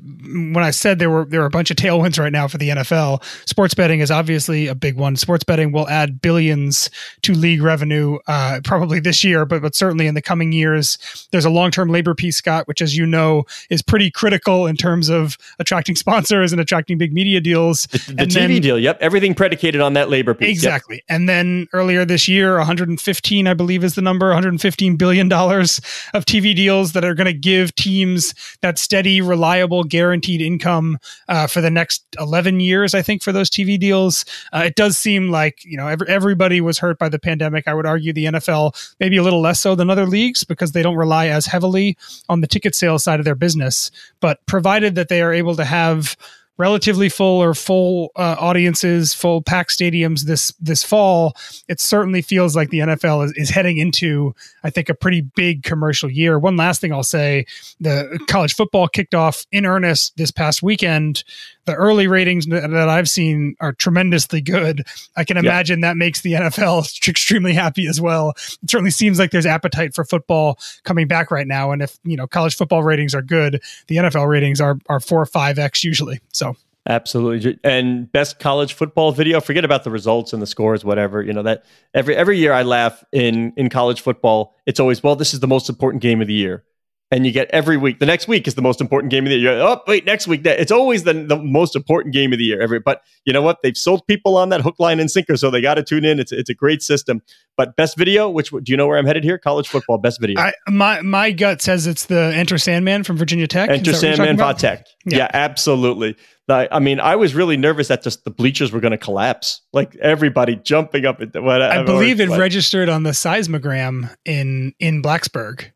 when 0.54 0.64
I 0.64 0.72
said 0.72 1.00
there 1.00 1.10
were 1.10 1.26
there 1.26 1.42
were 1.42 1.48
a 1.48 1.52
bunch 1.52 1.72
of 1.72 1.78
tailwinds 1.78 2.20
right 2.20 2.32
now 2.32 2.48
for 2.48 2.58
the 2.58 2.70
NFL. 2.70 3.24
Sports 3.48 3.74
betting 3.74 4.00
is 4.00 4.12
obviously 4.12 4.68
a 4.68 4.76
big 4.76 4.98
one. 4.98 5.16
Sports 5.16 5.44
betting 5.44 5.72
will 5.72 5.88
add 5.90 6.22
billions 6.22 6.90
to 7.24 7.34
league 7.34 7.62
revenue, 7.62 8.18
uh, 8.28 8.62
probably 8.64 9.00
this 9.00 9.24
year, 9.24 9.46
but 9.46 9.62
but 9.62 9.76
certainly 9.76 10.08
in 10.08 10.16
the 10.16 10.22
coming 10.22 10.52
years. 10.52 10.98
There's 11.32 11.46
a 11.46 11.50
long 11.50 11.72
term 11.72 11.90
labor 11.90 12.14
piece, 12.14 12.38
Scott, 12.38 12.68
which, 12.68 12.82
as 12.82 12.96
you 12.96 13.06
know, 13.06 13.46
is 13.70 13.82
pretty 13.82 14.12
critical 14.12 14.68
in 14.68 14.76
terms 14.76 15.10
of 15.10 15.38
attracting 15.60 15.96
sponsors 15.96 16.52
and 16.52 16.62
attracting 16.62 16.98
big 16.98 17.14
media 17.14 17.40
deals. 17.40 17.88
The, 17.88 18.14
the 18.14 18.24
TV 18.24 18.34
then, 18.34 18.62
deal, 18.62 18.80
yep, 18.80 18.98
everything 19.02 19.34
predicated 19.34 19.82
on 19.82 19.94
that 19.94 20.10
labor 20.10 20.34
piece. 20.34 20.50
Exactly. 20.50 20.98
Yep. 20.98 21.06
And 21.10 21.30
then 21.30 21.68
earlier 21.74 22.06
this 22.06 22.28
year, 22.28 22.58
115, 22.58 23.48
I 23.48 23.54
believe, 23.54 23.84
is 23.84 23.96
the 23.96 24.02
number, 24.02 24.28
115 24.28 24.96
billion 24.96 25.30
dollars 25.30 25.82
of 26.14 26.26
TV 26.26 26.49
deals 26.54 26.94
that 26.94 27.06
are 27.06 27.14
going 27.14 27.26
to 27.28 27.34
give 27.34 27.74
teams 27.76 28.34
that 28.62 28.78
steady, 28.78 29.22
reliable, 29.22 29.84
guaranteed 29.84 30.42
income 30.42 30.98
uh, 31.28 31.48
for 31.48 31.62
the 31.62 31.70
next 31.70 32.04
11 32.20 32.60
years, 32.60 32.94
I 32.94 33.02
think, 33.02 33.24
for 33.24 33.32
those 33.32 33.50
TV 33.50 33.80
deals. 33.80 34.26
Uh, 34.54 34.64
it 34.66 34.76
does 34.76 34.98
seem 34.98 35.30
like, 35.30 35.64
you 35.64 35.78
know, 35.78 35.88
every, 35.88 36.08
everybody 36.08 36.62
was 36.62 36.80
hurt 36.80 37.00
by 37.00 37.10
the 37.10 37.20
pandemic. 37.20 37.68
I 37.68 37.74
would 37.74 37.86
argue 37.86 38.14
the 38.14 38.26
NFL 38.26 38.94
maybe 39.00 39.18
a 39.18 39.24
little 39.24 39.42
less 39.42 39.60
so 39.60 39.76
than 39.76 39.90
other 39.90 40.06
leagues 40.06 40.44
because 40.44 40.72
they 40.72 40.84
don't 40.84 40.96
rely 40.96 41.28
as 41.28 41.46
heavily 41.46 41.98
on 42.28 42.42
the 42.42 42.48
ticket 42.48 42.76
sales 42.76 43.04
side 43.04 43.20
of 43.20 43.26
their 43.26 43.36
business. 43.36 43.92
But 44.20 44.46
provided 44.46 44.96
that 44.96 45.10
they 45.10 45.22
are 45.22 45.34
able 45.34 45.56
to 45.56 45.66
have 45.66 46.16
relatively 46.60 47.08
full 47.08 47.42
or 47.42 47.56
full 47.56 48.12
uh, 48.18 48.36
audiences, 48.38 49.14
full 49.14 49.42
pack 49.42 49.70
stadiums 49.70 50.26
this 50.26 50.52
this 50.60 50.84
fall, 50.84 51.34
it 51.68 51.80
certainly 51.80 52.22
feels 52.22 52.56
like 52.56 52.70
the 52.70 52.80
NFL 52.80 53.26
is, 53.26 53.32
is 53.32 53.50
heading 53.50 53.78
into, 53.78 54.36
I 54.64 54.70
think, 54.70 54.90
a 54.90 54.94
pretty 54.94 55.22
big 55.22 55.64
commercial 55.64 56.12
year. 56.12 56.38
One 56.38 56.58
last 56.58 56.82
thing 56.82 56.94
I'll 56.94 57.02
say: 57.02 57.46
the 57.80 58.20
college 58.28 58.54
football 58.54 58.88
kicked 58.88 59.16
off 59.16 59.48
in 59.52 59.66
earnest 59.66 60.18
this 60.18 60.30
past 60.30 60.62
weekend. 60.62 61.24
The 61.70 61.76
early 61.76 62.08
ratings 62.08 62.48
that 62.48 62.74
I've 62.74 63.08
seen 63.08 63.56
are 63.60 63.74
tremendously 63.74 64.42
good. 64.42 64.86
I 65.16 65.24
can 65.24 65.38
imagine 65.38 65.80
yeah. 65.80 65.90
that 65.90 65.98
makes 65.98 66.22
the 66.22 66.34
NFL 66.34 67.08
extremely 67.08 67.54
happy 67.54 67.86
as 67.86 68.02
well. 68.02 68.34
It 68.64 68.70
certainly 68.70 68.90
seems 68.90 69.20
like 69.20 69.30
there's 69.30 69.46
appetite 69.46 69.94
for 69.94 70.04
football 70.04 70.58
coming 70.84 71.08
back 71.08 71.30
right 71.30 71.46
now, 71.48 71.72
and 71.72 71.84
if 71.84 72.00
you 72.04 72.18
know 72.18 72.26
college 72.26 72.56
football 72.56 72.82
ratings 72.82 73.14
are 73.14 73.22
good, 73.22 73.62
the 73.88 73.98
NFL 73.98 74.28
ratings 74.28 74.60
are 74.60 74.80
are 74.88 75.00
four 75.00 75.22
or 75.22 75.28
five 75.28 75.60
x 75.60 75.84
usually. 75.84 76.20
So 76.34 76.56
Absolutely. 76.88 77.60
And 77.64 78.12
best 78.12 78.40
college 78.40 78.74
football 78.74 79.12
video, 79.12 79.40
forget 79.40 79.64
about 79.64 79.84
the 79.84 79.92
results 79.92 80.34
and 80.34 80.42
the 80.42 80.48
scores, 80.48 80.84
whatever. 80.84 81.22
You 81.22 81.34
know, 81.34 81.44
that 81.44 81.64
every 81.94 82.16
every 82.16 82.40
year 82.40 82.52
I 82.52 82.64
laugh 82.64 83.04
in 83.12 83.54
in 83.58 83.70
college 83.70 84.02
football, 84.02 84.56
it's 84.66 84.80
always, 84.80 85.04
well, 85.04 85.16
this 85.16 85.34
is 85.34 85.40
the 85.40 85.48
most 85.48 85.70
important 85.70 86.02
game 86.02 86.20
of 86.20 86.28
the 86.28 86.34
year. 86.34 86.64
And 87.12 87.26
you 87.26 87.32
get 87.32 87.50
every 87.50 87.78
week. 87.78 88.00
The 88.00 88.06
next 88.06 88.28
week 88.28 88.48
is 88.48 88.56
the 88.56 88.62
most 88.62 88.82
important 88.82 89.12
game 89.12 89.26
of 89.26 89.32
the 89.32 89.38
year. 89.38 89.54
Oh, 89.54 89.82
wait, 89.88 90.06
next 90.06 90.28
week. 90.28 90.46
It's 90.46 90.72
always 90.72 91.04
the, 91.04 91.14
the 91.14 91.38
most 91.38 91.76
important 91.76 92.14
game 92.14 92.32
of 92.34 92.38
the 92.40 92.46
year. 92.46 92.62
Every, 92.62 92.80
but 92.80 93.02
you 93.26 93.34
know 93.34 93.42
what? 93.42 93.58
They've 93.64 93.78
sold 93.78 94.06
people 94.06 94.38
on 94.38 94.50
that 94.50 94.62
hook, 94.62 94.76
line, 94.80 95.00
and 95.00 95.10
sinker, 95.10 95.36
so 95.36 95.50
they 95.50 95.62
got 95.62 95.76
to 95.76 95.84
tune 95.84 96.06
in. 96.06 96.20
It's 96.20 96.32
it's 96.32 96.50
a 96.50 96.54
great 96.54 96.84
system. 96.84 97.22
But 97.58 97.76
best 97.76 97.98
video, 97.98 98.30
which 98.30 98.52
do 98.52 98.62
you 98.68 98.78
know 98.78 98.88
where 98.88 98.98
I'm 98.98 99.06
headed 99.06 99.24
here? 99.24 99.38
College 99.38 99.68
football 99.68 99.98
best 99.98 100.22
video. 100.22 100.40
I, 100.40 100.54
my 100.68 101.02
my 101.02 101.32
gut 101.32 101.62
says 101.62 101.88
it's 101.88 102.06
the 102.06 102.32
Enter 102.36 102.58
Sandman 102.58 103.04
from 103.04 103.18
Virginia 103.18 103.48
Tech. 103.48 103.70
Enter 103.70 103.94
Sandman 103.94 104.38
Tech. 104.56 104.86
Yeah. 105.06 105.18
yeah, 105.18 105.32
absolutely. 105.34 106.16
I 106.52 106.80
mean, 106.80 107.00
I 107.00 107.16
was 107.16 107.36
really 107.36 107.58
nervous 107.58 107.90
that 107.90 108.02
just 108.02 108.24
the 108.24 108.32
bleachers 108.32 108.72
were 108.72 108.80
going 108.80 108.92
to 108.92 108.98
collapse. 108.98 109.62
Like 109.72 109.96
everybody 109.98 110.56
jumping 110.56 111.06
up. 111.06 111.22
At 111.22 111.42
whatever. 111.42 111.80
I 111.80 111.84
believe 111.84 112.20
it 112.20 112.30
registered 112.30 112.90
on 112.90 113.04
the 113.04 113.12
seismogram 113.12 114.16
in 114.26 114.74
in 114.80 115.04
Blacksburg. 115.04 115.72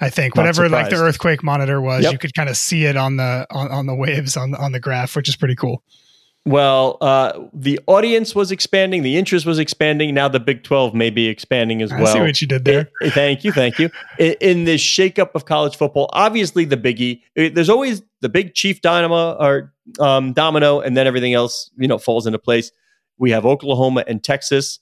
I 0.00 0.10
think 0.10 0.36
Not 0.36 0.42
whatever 0.42 0.66
surprised. 0.66 0.72
like 0.72 0.98
the 0.98 1.04
earthquake 1.04 1.42
monitor 1.42 1.80
was, 1.80 2.04
yep. 2.04 2.12
you 2.12 2.18
could 2.18 2.34
kind 2.34 2.48
of 2.48 2.56
see 2.56 2.84
it 2.84 2.96
on 2.96 3.16
the 3.16 3.46
on, 3.50 3.70
on 3.70 3.86
the 3.86 3.94
waves 3.94 4.36
on 4.36 4.54
on 4.54 4.72
the 4.72 4.80
graph, 4.80 5.16
which 5.16 5.28
is 5.28 5.36
pretty 5.36 5.56
cool. 5.56 5.82
Well, 6.44 6.96
uh, 7.02 7.38
the 7.52 7.78
audience 7.86 8.34
was 8.34 8.50
expanding, 8.50 9.02
the 9.02 9.18
interest 9.18 9.44
was 9.44 9.58
expanding. 9.58 10.14
Now 10.14 10.28
the 10.28 10.40
Big 10.40 10.62
Twelve 10.62 10.94
may 10.94 11.10
be 11.10 11.26
expanding 11.26 11.82
as 11.82 11.92
I 11.92 12.00
well. 12.00 12.14
See 12.14 12.20
what 12.20 12.40
you 12.40 12.46
did 12.46 12.64
there. 12.64 12.88
It, 13.02 13.12
thank 13.12 13.44
you, 13.44 13.52
thank 13.52 13.78
you. 13.78 13.90
In, 14.18 14.34
in 14.40 14.64
this 14.64 14.80
shakeup 14.80 15.34
of 15.34 15.44
college 15.44 15.76
football, 15.76 16.08
obviously 16.12 16.64
the 16.64 16.76
biggie. 16.76 17.22
It, 17.34 17.54
there's 17.54 17.68
always 17.68 18.02
the 18.20 18.28
big 18.28 18.54
chief 18.54 18.80
dynamo 18.80 19.32
or 19.32 19.74
um, 19.98 20.32
domino, 20.32 20.80
and 20.80 20.96
then 20.96 21.06
everything 21.06 21.34
else, 21.34 21.70
you 21.76 21.88
know, 21.88 21.98
falls 21.98 22.26
into 22.26 22.38
place. 22.38 22.72
We 23.18 23.30
have 23.32 23.44
Oklahoma 23.44 24.04
and 24.06 24.22
Texas 24.22 24.78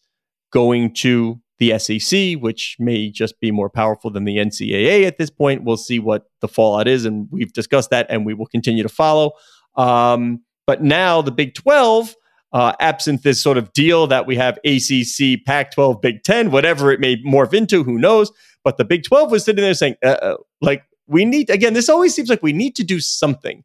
going 0.52 0.94
to 0.94 1.40
the 1.58 1.78
SEC, 1.78 2.34
which 2.34 2.76
may 2.78 3.10
just 3.10 3.40
be 3.40 3.50
more 3.50 3.70
powerful 3.70 4.10
than 4.10 4.24
the 4.24 4.36
NCAA 4.36 5.06
at 5.06 5.18
this 5.18 5.30
point. 5.30 5.64
We'll 5.64 5.76
see 5.76 5.98
what 5.98 6.26
the 6.40 6.48
fallout 6.48 6.86
is, 6.86 7.04
and 7.04 7.28
we've 7.30 7.52
discussed 7.52 7.90
that, 7.90 8.06
and 8.10 8.26
we 8.26 8.34
will 8.34 8.46
continue 8.46 8.82
to 8.82 8.88
follow. 8.88 9.32
Um, 9.76 10.42
but 10.66 10.82
now 10.82 11.22
the 11.22 11.30
Big 11.30 11.54
12, 11.54 12.14
uh, 12.52 12.72
absent 12.80 13.22
this 13.22 13.42
sort 13.42 13.58
of 13.58 13.72
deal 13.72 14.06
that 14.06 14.26
we 14.26 14.36
have 14.36 14.58
ACC, 14.64 15.44
Pac 15.44 15.72
12, 15.72 16.00
Big 16.00 16.22
10, 16.24 16.50
whatever 16.50 16.90
it 16.92 17.00
may 17.00 17.16
morph 17.22 17.54
into, 17.54 17.82
who 17.84 17.98
knows? 17.98 18.30
But 18.64 18.76
the 18.76 18.84
Big 18.84 19.04
12 19.04 19.30
was 19.30 19.44
sitting 19.44 19.62
there 19.62 19.74
saying, 19.74 19.96
uh, 20.02 20.36
like, 20.60 20.82
we 21.06 21.24
need, 21.24 21.50
again, 21.50 21.72
this 21.72 21.88
always 21.88 22.14
seems 22.14 22.28
like 22.28 22.42
we 22.42 22.52
need 22.52 22.74
to 22.76 22.84
do 22.84 23.00
something. 23.00 23.62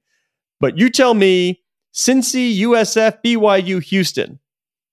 But 0.60 0.78
you 0.78 0.90
tell 0.90 1.14
me, 1.14 1.64
Cincy, 1.94 2.60
USF, 2.60 3.18
BYU, 3.26 3.82
Houston, 3.84 4.40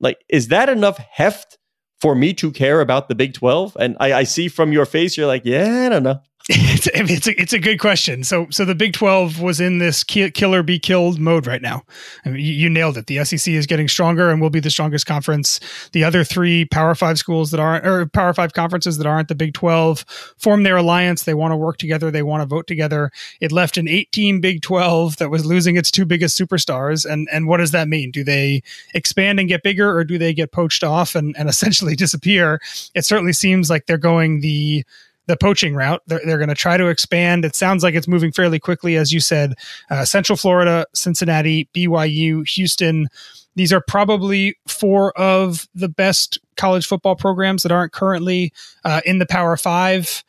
like, 0.00 0.18
is 0.28 0.48
that 0.48 0.68
enough 0.68 0.98
heft 0.98 1.57
for 2.00 2.14
me 2.14 2.32
to 2.34 2.50
care 2.50 2.80
about 2.80 3.08
the 3.08 3.14
Big 3.14 3.34
12? 3.34 3.76
And 3.78 3.96
I, 4.00 4.12
I 4.12 4.22
see 4.24 4.48
from 4.48 4.72
your 4.72 4.86
face, 4.86 5.16
you're 5.16 5.26
like, 5.26 5.42
yeah, 5.44 5.86
I 5.86 5.88
don't 5.88 6.02
know. 6.02 6.20
It's, 6.50 6.88
it's, 6.94 7.26
a, 7.26 7.40
it's 7.40 7.52
a 7.52 7.58
good 7.58 7.78
question. 7.78 8.24
So 8.24 8.46
so 8.50 8.64
the 8.64 8.74
Big 8.74 8.94
Twelve 8.94 9.40
was 9.40 9.60
in 9.60 9.78
this 9.78 10.02
killer 10.02 10.62
be 10.62 10.78
killed 10.78 11.18
mode 11.18 11.46
right 11.46 11.60
now. 11.60 11.82
I 12.24 12.30
mean, 12.30 12.40
you, 12.40 12.52
you, 12.52 12.70
nailed 12.70 12.96
it. 12.96 13.06
The 13.06 13.22
SEC 13.22 13.52
is 13.52 13.66
getting 13.66 13.86
stronger 13.86 14.30
and 14.30 14.40
will 14.40 14.48
be 14.48 14.60
the 14.60 14.70
strongest 14.70 15.04
conference. 15.04 15.60
The 15.92 16.04
other 16.04 16.24
three 16.24 16.64
Power 16.64 16.94
Five 16.94 17.18
schools 17.18 17.50
that 17.50 17.60
aren't 17.60 17.86
or 17.86 18.06
Power 18.06 18.32
Five 18.32 18.54
conferences 18.54 18.96
that 18.96 19.06
aren't 19.06 19.28
the 19.28 19.34
Big 19.34 19.52
Twelve 19.52 20.06
form 20.38 20.62
their 20.62 20.78
alliance. 20.78 21.24
They 21.24 21.34
want 21.34 21.52
to 21.52 21.56
work 21.56 21.76
together. 21.76 22.10
They 22.10 22.22
want 22.22 22.40
to 22.40 22.46
vote 22.46 22.66
together. 22.66 23.10
It 23.40 23.52
left 23.52 23.76
an 23.76 23.86
18 23.86 24.40
Big 24.40 24.62
Twelve 24.62 25.18
that 25.18 25.28
was 25.28 25.44
losing 25.44 25.76
its 25.76 25.90
two 25.90 26.06
biggest 26.06 26.38
superstars. 26.40 27.04
And 27.04 27.28
and 27.30 27.46
what 27.46 27.58
does 27.58 27.72
that 27.72 27.88
mean? 27.88 28.10
Do 28.10 28.24
they 28.24 28.62
expand 28.94 29.38
and 29.38 29.50
get 29.50 29.62
bigger, 29.62 29.94
or 29.94 30.02
do 30.02 30.16
they 30.16 30.32
get 30.32 30.52
poached 30.52 30.82
off 30.82 31.14
and 31.14 31.36
and 31.36 31.48
essentially 31.48 31.94
disappear? 31.94 32.58
It 32.94 33.04
certainly 33.04 33.34
seems 33.34 33.68
like 33.68 33.84
they're 33.84 33.98
going 33.98 34.40
the 34.40 34.84
the 35.28 35.36
poaching 35.36 35.74
route. 35.74 36.02
They're, 36.06 36.20
they're 36.24 36.38
going 36.38 36.48
to 36.48 36.54
try 36.54 36.76
to 36.76 36.88
expand. 36.88 37.44
It 37.44 37.54
sounds 37.54 37.84
like 37.84 37.94
it's 37.94 38.08
moving 38.08 38.32
fairly 38.32 38.58
quickly, 38.58 38.96
as 38.96 39.12
you 39.12 39.20
said. 39.20 39.54
Uh, 39.90 40.04
Central 40.04 40.36
Florida, 40.36 40.86
Cincinnati, 40.94 41.68
BYU, 41.74 42.48
Houston. 42.48 43.08
These 43.54 43.72
are 43.72 43.82
probably 43.86 44.56
four 44.66 45.16
of 45.18 45.68
the 45.74 45.88
best 45.88 46.38
college 46.56 46.86
football 46.86 47.14
programs 47.14 47.62
that 47.62 47.70
aren't 47.70 47.92
currently 47.92 48.52
uh, 48.84 49.02
in 49.04 49.18
the 49.18 49.26
Power 49.26 49.56
Five. 49.56 50.24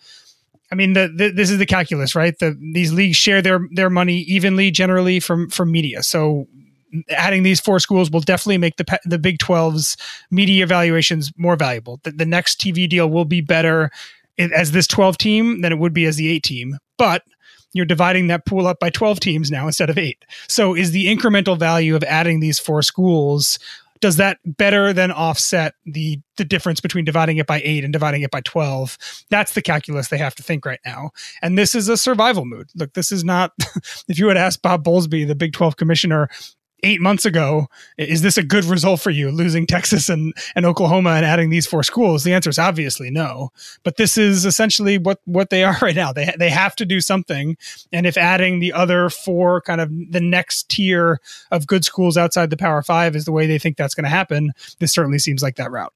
I 0.72 0.76
mean, 0.76 0.94
the, 0.94 1.12
the, 1.16 1.32
this 1.32 1.50
is 1.50 1.58
the 1.58 1.66
calculus, 1.66 2.14
right? 2.14 2.38
The, 2.38 2.56
these 2.74 2.94
leagues 2.94 3.18
share 3.18 3.42
their 3.42 3.60
their 3.72 3.90
money 3.90 4.20
evenly, 4.20 4.70
generally 4.70 5.20
from 5.20 5.50
from 5.50 5.72
media. 5.72 6.04
So 6.04 6.48
adding 7.10 7.44
these 7.44 7.60
four 7.60 7.80
schools 7.80 8.12
will 8.12 8.20
definitely 8.20 8.58
make 8.58 8.78
the 8.78 9.00
the 9.06 9.20
Big 9.20 9.38
12's 9.38 9.96
media 10.30 10.64
evaluations 10.64 11.32
more 11.38 11.56
valuable. 11.56 12.00
The, 12.04 12.12
the 12.12 12.26
next 12.26 12.60
TV 12.60 12.90
deal 12.90 13.10
will 13.10 13.26
be 13.26 13.42
better 13.42 13.92
as 14.40 14.72
this 14.72 14.88
12 14.88 15.18
team 15.18 15.62
than 15.62 15.72
it 15.72 15.80
would 15.80 15.94
be 15.94 16.06
as 16.06 16.16
the 16.16 16.30
8 16.30 16.44
team. 16.44 16.78
But 16.98 17.24
you're 17.74 17.86
dividing 17.86 18.28
that 18.28 18.46
pool 18.46 18.68
up 18.68 18.80
by 18.80 18.90
12 18.90 19.20
teams 19.20 19.52
now 19.52 19.68
instead 19.68 19.90
of 19.90 19.98
8. 19.98 20.26
So 20.48 20.76
is 20.76 20.92
the 20.92 21.08
incremental 21.08 21.58
value 21.58 21.96
of 21.96 22.04
adding 22.04 22.40
these 22.40 22.60
four 22.60 22.82
schools 22.82 23.60
does 24.02 24.16
that 24.16 24.40
better 24.46 24.94
than 24.94 25.12
offset 25.12 25.76
the 25.86 26.20
the 26.38 26.46
difference 26.46 26.80
between 26.80 27.06
dividing 27.06 27.38
it 27.38 27.48
by 27.48 27.62
8 27.64 27.84
and 27.84 27.94
dividing 27.94 28.22
it 28.22 28.32
by 28.32 28.42
12 28.42 28.98
that's 29.30 29.54
the 29.54 29.62
calculus 29.62 30.08
they 30.08 30.18
have 30.18 30.36
to 30.36 30.44
think 30.44 30.66
right 30.66 30.80
now 30.86 31.12
and 31.42 31.58
this 31.58 31.76
is 31.76 31.90
a 31.90 31.98
survival 31.98 32.46
mood 32.46 32.70
look 32.76 32.94
this 32.94 33.12
is 33.12 33.24
not 33.24 33.52
if 34.08 34.18
you 34.18 34.28
had 34.28 34.38
asked 34.38 34.62
bob 34.62 34.84
bowlesby 34.84 35.28
the 35.28 35.36
big 35.36 35.54
12 35.54 35.76
commissioner 35.76 36.30
eight 36.84 37.02
months 37.02 37.26
ago, 37.26 37.68
is 37.98 38.22
this 38.22 38.38
a 38.38 38.44
good 38.44 38.66
result 38.66 39.00
for 39.02 39.10
you, 39.10 39.32
losing 39.32 39.66
Texas 39.66 40.10
and, 40.10 40.34
and 40.56 40.66
Oklahoma 40.66 41.12
and 41.12 41.26
adding 41.26 41.50
these 41.50 41.68
four 41.68 41.84
schools? 41.84 42.24
The 42.24 42.34
answer 42.34 42.50
is 42.50 42.60
obviously 42.60 43.10
no. 43.10 43.50
But 43.84 43.98
this 43.98 44.18
is 44.18 44.46
essentially 44.46 44.98
what, 44.98 45.20
what 45.26 45.50
they 45.50 45.64
are 45.64 45.78
right 45.82 45.96
now. 45.96 46.14
They, 46.14 46.34
they 46.38 46.50
have 46.50 46.76
to 46.78 46.86
do 46.86 47.02
something. 47.02 47.58
And 47.92 48.06
if 48.06 48.18
adding 48.18 48.60
the 48.60 48.74
other 48.74 49.10
four, 49.10 49.62
kind 49.62 49.82
of 49.82 49.90
the 50.12 50.22
next 50.22 50.70
tier 50.70 51.20
of 51.52 51.68
good 51.68 51.86
schools 51.86 52.18
outside 52.18 52.50
the 52.50 52.58
Power 52.58 52.82
Five, 52.84 53.16
is 53.16 53.26
the 53.26 53.32
way 53.32 53.48
they 53.48 53.60
think 53.60 53.78
that's 53.78 53.96
going 53.96 54.04
to 54.04 54.10
happen, 54.10 54.52
this 54.80 54.92
certainly 54.92 55.20
seems 55.20 55.42
like 55.42 55.56
that 55.56 55.72
route. 55.72 55.94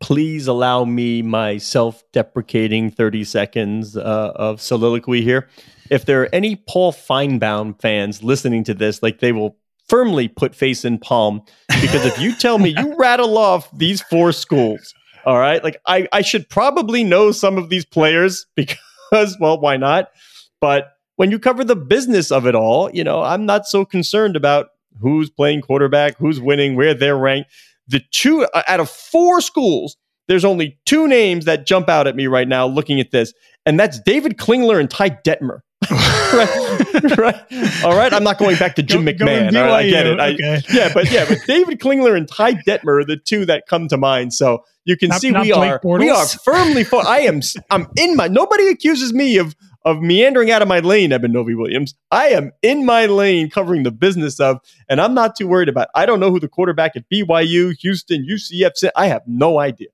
Please 0.00 0.48
allow 0.48 0.84
me 0.84 1.22
my 1.22 1.58
self 1.58 2.02
deprecating 2.10 2.90
30 2.90 3.22
seconds 3.22 3.96
uh, 3.96 4.32
of 4.34 4.60
soliloquy 4.60 5.22
here. 5.22 5.48
If 5.90 6.06
there 6.06 6.22
are 6.22 6.28
any 6.32 6.56
Paul 6.56 6.92
Finebaum 6.92 7.80
fans 7.80 8.22
listening 8.22 8.64
to 8.64 8.74
this, 8.74 9.02
like 9.02 9.20
they 9.20 9.30
will 9.30 9.56
firmly 9.92 10.26
put 10.26 10.54
face 10.54 10.86
in 10.86 10.98
palm 10.98 11.42
because 11.82 12.06
if 12.06 12.18
you 12.18 12.34
tell 12.34 12.58
me 12.58 12.70
you 12.70 12.94
rattle 12.98 13.36
off 13.36 13.68
these 13.76 14.00
four 14.00 14.32
schools, 14.32 14.94
all 15.26 15.38
right, 15.38 15.62
like 15.62 15.76
I, 15.86 16.08
I 16.14 16.22
should 16.22 16.48
probably 16.48 17.04
know 17.04 17.30
some 17.30 17.58
of 17.58 17.68
these 17.68 17.84
players 17.84 18.46
because, 18.56 19.36
well, 19.38 19.60
why 19.60 19.76
not? 19.76 20.10
But 20.62 20.94
when 21.16 21.30
you 21.30 21.38
cover 21.38 21.62
the 21.62 21.76
business 21.76 22.32
of 22.32 22.46
it 22.46 22.54
all, 22.54 22.90
you 22.90 23.04
know, 23.04 23.20
I'm 23.20 23.44
not 23.44 23.66
so 23.66 23.84
concerned 23.84 24.34
about 24.34 24.68
who's 24.98 25.28
playing 25.28 25.60
quarterback, 25.60 26.16
who's 26.16 26.40
winning, 26.40 26.74
where 26.74 26.94
they're 26.94 27.18
ranked. 27.18 27.50
The 27.86 28.00
two 28.12 28.46
uh, 28.54 28.62
out 28.66 28.80
of 28.80 28.88
four 28.88 29.42
schools, 29.42 29.98
there's 30.26 30.46
only 30.46 30.78
two 30.86 31.06
names 31.06 31.44
that 31.44 31.66
jump 31.66 31.90
out 31.90 32.06
at 32.06 32.16
me 32.16 32.28
right 32.28 32.48
now 32.48 32.66
looking 32.66 32.98
at 32.98 33.10
this, 33.10 33.34
and 33.66 33.78
that's 33.78 34.00
David 34.00 34.38
Klingler 34.38 34.80
and 34.80 34.90
Ty 34.90 35.10
Detmer. 35.10 35.60
right, 36.32 37.18
right. 37.18 37.84
All 37.84 37.96
right. 37.96 38.12
I'm 38.12 38.24
not 38.24 38.38
going 38.38 38.56
back 38.56 38.76
to 38.76 38.82
Jim 38.82 39.04
go, 39.04 39.12
McMahon. 39.12 39.52
Go 39.52 39.62
right, 39.64 39.86
I 39.86 39.90
get 39.90 40.06
it. 40.06 40.20
I, 40.20 40.28
okay. 40.32 40.60
Yeah, 40.72 40.92
but 40.92 41.10
yeah, 41.10 41.26
but 41.28 41.38
David 41.46 41.80
Klingler 41.80 42.16
and 42.16 42.28
Ty 42.28 42.54
Detmer 42.54 43.00
are 43.00 43.04
the 43.04 43.16
two 43.16 43.46
that 43.46 43.66
come 43.66 43.88
to 43.88 43.96
mind. 43.96 44.34
So 44.34 44.64
you 44.84 44.96
can 44.96 45.10
not, 45.10 45.20
see 45.20 45.30
not 45.30 45.42
we 45.42 45.52
Blake 45.52 45.70
are 45.72 45.80
Bortles. 45.80 46.00
we 46.00 46.10
are 46.10 46.26
firmly. 46.26 46.84
Fo- 46.84 46.98
I 46.98 47.20
am. 47.20 47.40
I'm 47.70 47.88
in 47.96 48.16
my. 48.16 48.28
Nobody 48.28 48.68
accuses 48.68 49.12
me 49.12 49.38
of 49.38 49.54
of 49.84 50.00
meandering 50.00 50.50
out 50.50 50.62
of 50.62 50.68
my 50.68 50.78
lane, 50.78 51.12
Eben 51.12 51.32
Novy-Williams. 51.32 51.94
I 52.10 52.28
am 52.28 52.52
in 52.62 52.86
my 52.86 53.06
lane 53.06 53.50
covering 53.50 53.82
the 53.82 53.90
business 53.90 54.38
of, 54.38 54.58
and 54.88 55.00
I'm 55.00 55.14
not 55.14 55.34
too 55.34 55.48
worried 55.48 55.68
about. 55.68 55.88
I 55.94 56.06
don't 56.06 56.20
know 56.20 56.30
who 56.30 56.38
the 56.38 56.48
quarterback 56.48 56.94
at 56.94 57.08
BYU, 57.10 57.76
Houston, 57.80 58.24
UCF. 58.24 58.90
I 58.94 59.08
have 59.08 59.22
no 59.26 59.58
idea. 59.58 59.88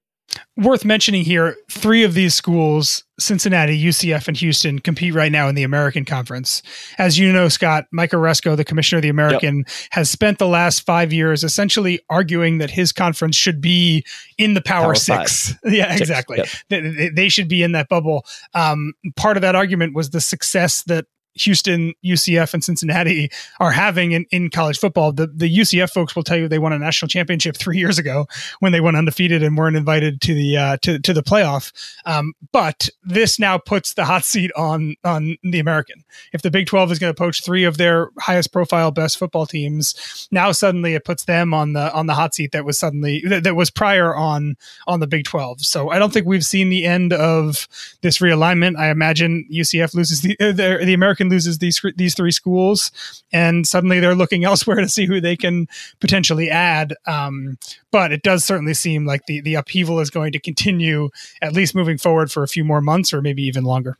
Worth 0.56 0.84
mentioning 0.84 1.24
here, 1.24 1.56
three 1.70 2.02
of 2.04 2.14
these 2.14 2.34
schools, 2.34 3.04
Cincinnati, 3.18 3.80
UCF, 3.80 4.28
and 4.28 4.36
Houston, 4.36 4.78
compete 4.78 5.14
right 5.14 5.30
now 5.30 5.48
in 5.48 5.54
the 5.54 5.62
American 5.62 6.04
Conference. 6.04 6.62
As 6.98 7.18
you 7.18 7.32
know, 7.32 7.48
Scott, 7.48 7.86
Mike 7.92 8.10
Aresco, 8.10 8.56
the 8.56 8.64
commissioner 8.64 8.98
of 8.98 9.02
the 9.02 9.08
American, 9.08 9.58
yep. 9.58 9.66
has 9.90 10.10
spent 10.10 10.38
the 10.38 10.48
last 10.48 10.84
five 10.84 11.12
years 11.12 11.44
essentially 11.44 12.00
arguing 12.10 12.58
that 12.58 12.70
his 12.70 12.92
conference 12.92 13.36
should 13.36 13.60
be 13.60 14.04
in 14.36 14.54
the 14.54 14.62
Power, 14.62 14.86
Power 14.86 14.94
Six. 14.94 15.54
yeah, 15.64 15.90
Six. 15.90 16.00
exactly. 16.00 16.38
Yep. 16.38 16.48
They, 16.68 17.08
they, 17.10 17.28
should 17.28 17.48
be 17.48 17.62
in 17.62 17.72
that 17.72 17.88
bubble. 17.88 18.24
Um, 18.54 18.94
part 19.16 19.36
of 19.36 19.42
that 19.42 19.54
argument 19.54 19.94
was 19.94 20.10
the 20.10 20.20
success 20.20 20.82
that 20.84 21.06
Houston, 21.42 21.94
UCF, 22.04 22.54
and 22.54 22.64
Cincinnati 22.64 23.30
are 23.60 23.70
having 23.70 24.12
in, 24.12 24.26
in 24.30 24.50
college 24.50 24.78
football. 24.78 25.12
The 25.12 25.26
the 25.26 25.54
UCF 25.54 25.90
folks 25.90 26.14
will 26.14 26.22
tell 26.22 26.36
you 26.36 26.48
they 26.48 26.58
won 26.58 26.72
a 26.72 26.78
national 26.78 27.08
championship 27.08 27.56
three 27.58 27.78
years 27.78 27.98
ago 27.98 28.26
when 28.60 28.72
they 28.72 28.80
went 28.80 28.96
undefeated 28.96 29.42
and 29.42 29.56
weren't 29.56 29.76
invited 29.76 30.20
to 30.22 30.34
the 30.34 30.56
uh, 30.56 30.76
to 30.82 30.98
to 31.00 31.12
the 31.12 31.22
playoff. 31.22 31.72
Um, 32.04 32.34
but 32.52 32.88
this 33.02 33.38
now 33.38 33.58
puts 33.58 33.94
the 33.94 34.04
hot 34.04 34.24
seat 34.24 34.50
on 34.56 34.96
on 35.04 35.36
the 35.42 35.58
American. 35.58 36.04
If 36.32 36.42
the 36.42 36.50
Big 36.50 36.66
Twelve 36.66 36.90
is 36.92 36.98
going 36.98 37.14
to 37.14 37.18
poach 37.18 37.44
three 37.44 37.64
of 37.64 37.76
their 37.76 38.10
highest 38.18 38.52
profile 38.52 38.90
best 38.90 39.18
football 39.18 39.46
teams, 39.46 40.28
now 40.30 40.52
suddenly 40.52 40.94
it 40.94 41.04
puts 41.04 41.24
them 41.24 41.54
on 41.54 41.72
the 41.72 41.92
on 41.92 42.06
the 42.06 42.14
hot 42.14 42.34
seat 42.34 42.52
that 42.52 42.64
was 42.64 42.78
suddenly 42.78 43.22
that, 43.26 43.44
that 43.44 43.54
was 43.54 43.70
prior 43.70 44.14
on 44.14 44.56
on 44.86 45.00
the 45.00 45.06
Big 45.06 45.24
Twelve. 45.24 45.60
So 45.60 45.90
I 45.90 45.98
don't 45.98 46.12
think 46.12 46.26
we've 46.26 46.44
seen 46.44 46.68
the 46.68 46.84
end 46.84 47.12
of 47.12 47.68
this 48.02 48.18
realignment. 48.18 48.78
I 48.78 48.90
imagine 48.90 49.46
UCF 49.52 49.94
loses 49.94 50.20
the 50.20 50.36
uh, 50.40 50.52
the, 50.52 50.80
the 50.84 50.94
American 50.94 51.27
loses 51.28 51.58
these 51.58 51.80
these 51.96 52.14
three 52.14 52.30
schools, 52.30 52.90
and 53.32 53.66
suddenly 53.66 54.00
they're 54.00 54.14
looking 54.14 54.44
elsewhere 54.50 54.80
to 54.80 54.88
see 54.88 55.06
who 55.06 55.20
they 55.20 55.36
can 55.36 55.68
potentially 56.00 56.50
add. 56.50 56.94
Um, 57.06 57.58
but 57.90 58.12
it 58.12 58.22
does 58.22 58.44
certainly 58.44 58.74
seem 58.74 59.06
like 59.06 59.26
the 59.26 59.40
the 59.40 59.54
upheaval 59.54 60.00
is 60.00 60.10
going 60.10 60.32
to 60.32 60.38
continue 60.38 61.10
at 61.42 61.52
least 61.52 61.74
moving 61.74 61.98
forward 61.98 62.30
for 62.30 62.42
a 62.42 62.48
few 62.48 62.64
more 62.64 62.80
months 62.80 63.12
or 63.12 63.22
maybe 63.22 63.42
even 63.42 63.64
longer. 63.64 63.98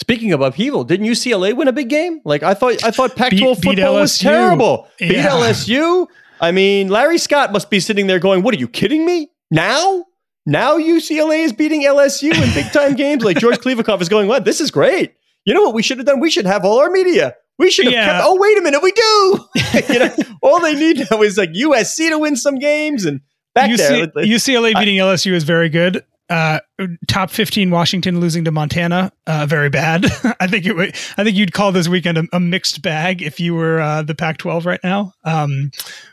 Speaking 0.00 0.32
of 0.32 0.40
upheaval, 0.40 0.84
didn't 0.84 1.06
UCLA 1.06 1.56
win 1.56 1.68
a 1.68 1.72
big 1.72 1.88
game? 1.88 2.20
Like 2.24 2.42
I 2.42 2.54
thought, 2.54 2.82
I 2.82 2.90
thought 2.90 3.14
Pac-12 3.14 3.30
beat, 3.30 3.64
football 3.64 3.74
beat 3.74 4.00
was 4.00 4.18
terrible. 4.18 4.88
Yeah. 4.98 5.08
Beat 5.08 5.16
LSU. 5.18 6.08
I 6.40 6.50
mean, 6.50 6.88
Larry 6.88 7.18
Scott 7.18 7.52
must 7.52 7.70
be 7.70 7.78
sitting 7.78 8.08
there 8.08 8.18
going, 8.18 8.42
"What 8.42 8.54
are 8.54 8.58
you 8.58 8.66
kidding 8.66 9.06
me? 9.06 9.30
Now, 9.50 10.04
now 10.46 10.78
UCLA 10.78 11.44
is 11.44 11.52
beating 11.52 11.84
LSU 11.84 12.34
in 12.34 12.54
big 12.54 12.72
time 12.72 12.94
games." 12.96 13.22
Like 13.22 13.38
George 13.38 13.58
Kliavkoff 13.58 14.00
is 14.00 14.08
going, 14.08 14.26
"What? 14.26 14.44
This 14.44 14.60
is 14.60 14.72
great. 14.72 15.14
You 15.44 15.54
know 15.54 15.62
what 15.62 15.74
we 15.74 15.82
should 15.82 15.98
have 15.98 16.06
done? 16.06 16.20
We 16.20 16.30
should 16.30 16.46
have 16.46 16.64
all 16.64 16.80
our 16.80 16.90
media. 16.90 17.34
We 17.58 17.70
should 17.70 17.84
have 17.84 17.94
yeah. 17.94 18.06
kept. 18.06 18.24
Oh, 18.26 18.36
wait 18.38 18.58
a 18.58 18.62
minute, 18.62 18.82
we 18.82 18.92
do. 18.92 19.48
you 19.92 19.98
know, 20.00 20.14
all 20.42 20.60
they 20.60 20.74
need 20.74 21.06
now 21.10 21.22
is 21.22 21.38
like 21.38 21.52
USC 21.52 22.08
to 22.08 22.18
win 22.18 22.36
some 22.36 22.58
games 22.58 23.04
and 23.04 23.20
back 23.54 23.70
UC, 23.70 24.12
there. 24.14 24.24
UCLA 24.24 24.74
beating 24.78 25.00
I, 25.00 25.04
LSU 25.04 25.32
is 25.32 25.44
very 25.44 25.68
good. 25.68 26.04
Uh, 26.30 26.58
top 27.06 27.30
15 27.30 27.70
Washington 27.70 28.18
losing 28.18 28.44
to 28.44 28.50
Montana, 28.50 29.12
uh, 29.26 29.44
very 29.44 29.68
bad. 29.68 30.06
I 30.40 30.46
think 30.46 30.64
it 30.64 30.74
would, 30.74 30.94
I 31.18 31.24
think 31.24 31.36
you'd 31.36 31.52
call 31.52 31.70
this 31.70 31.86
weekend 31.86 32.16
a, 32.16 32.24
a 32.32 32.40
mixed 32.40 32.80
bag 32.80 33.20
if 33.20 33.38
you 33.38 33.54
were 33.54 33.78
uh, 33.78 34.02
the 34.02 34.14
Pac 34.14 34.38
12 34.38 34.64
right 34.64 34.80
now. 34.82 35.12
Um, 35.24 35.70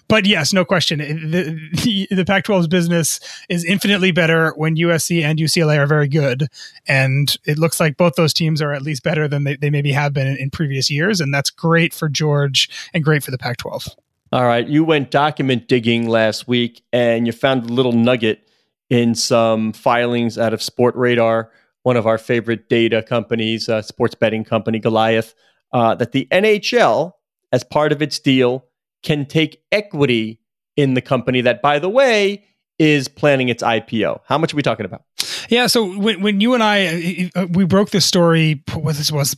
but 0.09 0.25
yes, 0.25 0.51
no 0.51 0.65
question. 0.65 0.99
The, 0.99 1.57
the, 1.83 2.07
the 2.11 2.25
Pac 2.25 2.43
12's 2.43 2.67
business 2.67 3.21
is 3.47 3.63
infinitely 3.63 4.11
better 4.11 4.51
when 4.57 4.75
USC 4.75 5.23
and 5.23 5.39
UCLA 5.39 5.77
are 5.77 5.87
very 5.87 6.09
good. 6.09 6.49
And 6.89 7.33
it 7.45 7.57
looks 7.57 7.79
like 7.79 7.95
both 7.95 8.15
those 8.15 8.33
teams 8.33 8.61
are 8.61 8.73
at 8.73 8.81
least 8.81 9.03
better 9.03 9.29
than 9.29 9.45
they, 9.45 9.55
they 9.55 9.69
maybe 9.69 9.93
have 9.93 10.13
been 10.13 10.27
in, 10.27 10.35
in 10.35 10.49
previous 10.49 10.91
years. 10.91 11.21
And 11.21 11.33
that's 11.33 11.49
great 11.49 11.93
for 11.93 12.09
George 12.09 12.69
and 12.93 13.01
great 13.01 13.23
for 13.23 13.31
the 13.31 13.37
Pac 13.37 13.57
12. 13.57 13.87
All 14.33 14.45
right. 14.45 14.67
You 14.67 14.83
went 14.83 15.09
document 15.09 15.69
digging 15.69 16.09
last 16.09 16.49
week 16.49 16.83
and 16.91 17.25
you 17.25 17.31
found 17.31 17.69
a 17.69 17.73
little 17.73 17.93
nugget 17.93 18.45
in 18.91 19.15
some 19.15 19.71
filings 19.71 20.37
out 20.37 20.53
of 20.53 20.59
Sportradar, 20.59 21.47
one 21.83 21.95
of 21.95 22.05
our 22.05 22.17
favorite 22.17 22.67
data 22.67 23.01
companies, 23.01 23.69
uh, 23.69 23.81
sports 23.81 24.13
betting 24.13 24.43
company, 24.43 24.79
Goliath, 24.79 25.33
uh, 25.71 25.95
that 25.95 26.11
the 26.11 26.27
NHL, 26.29 27.13
as 27.53 27.63
part 27.63 27.93
of 27.93 28.01
its 28.01 28.19
deal, 28.19 28.65
can 29.01 29.25
take 29.25 29.63
equity 29.71 30.41
in 30.75 30.93
the 30.93 31.01
company 31.01 31.39
that, 31.39 31.61
by 31.61 31.79
the 31.79 31.89
way, 31.89 32.43
is 32.77 33.07
planning 33.07 33.47
its 33.47 33.63
IPO. 33.63 34.19
How 34.25 34.37
much 34.37 34.53
are 34.53 34.57
we 34.57 34.61
talking 34.61 34.85
about? 34.85 35.03
Yeah, 35.49 35.67
so 35.67 35.97
when, 35.97 36.21
when 36.21 36.41
you 36.41 36.53
and 36.53 36.61
I 36.61 37.31
uh, 37.33 37.47
we 37.49 37.63
broke 37.63 37.91
this 37.91 38.05
story, 38.05 38.61
what 38.73 38.95
this 38.95 39.11
was 39.11 39.37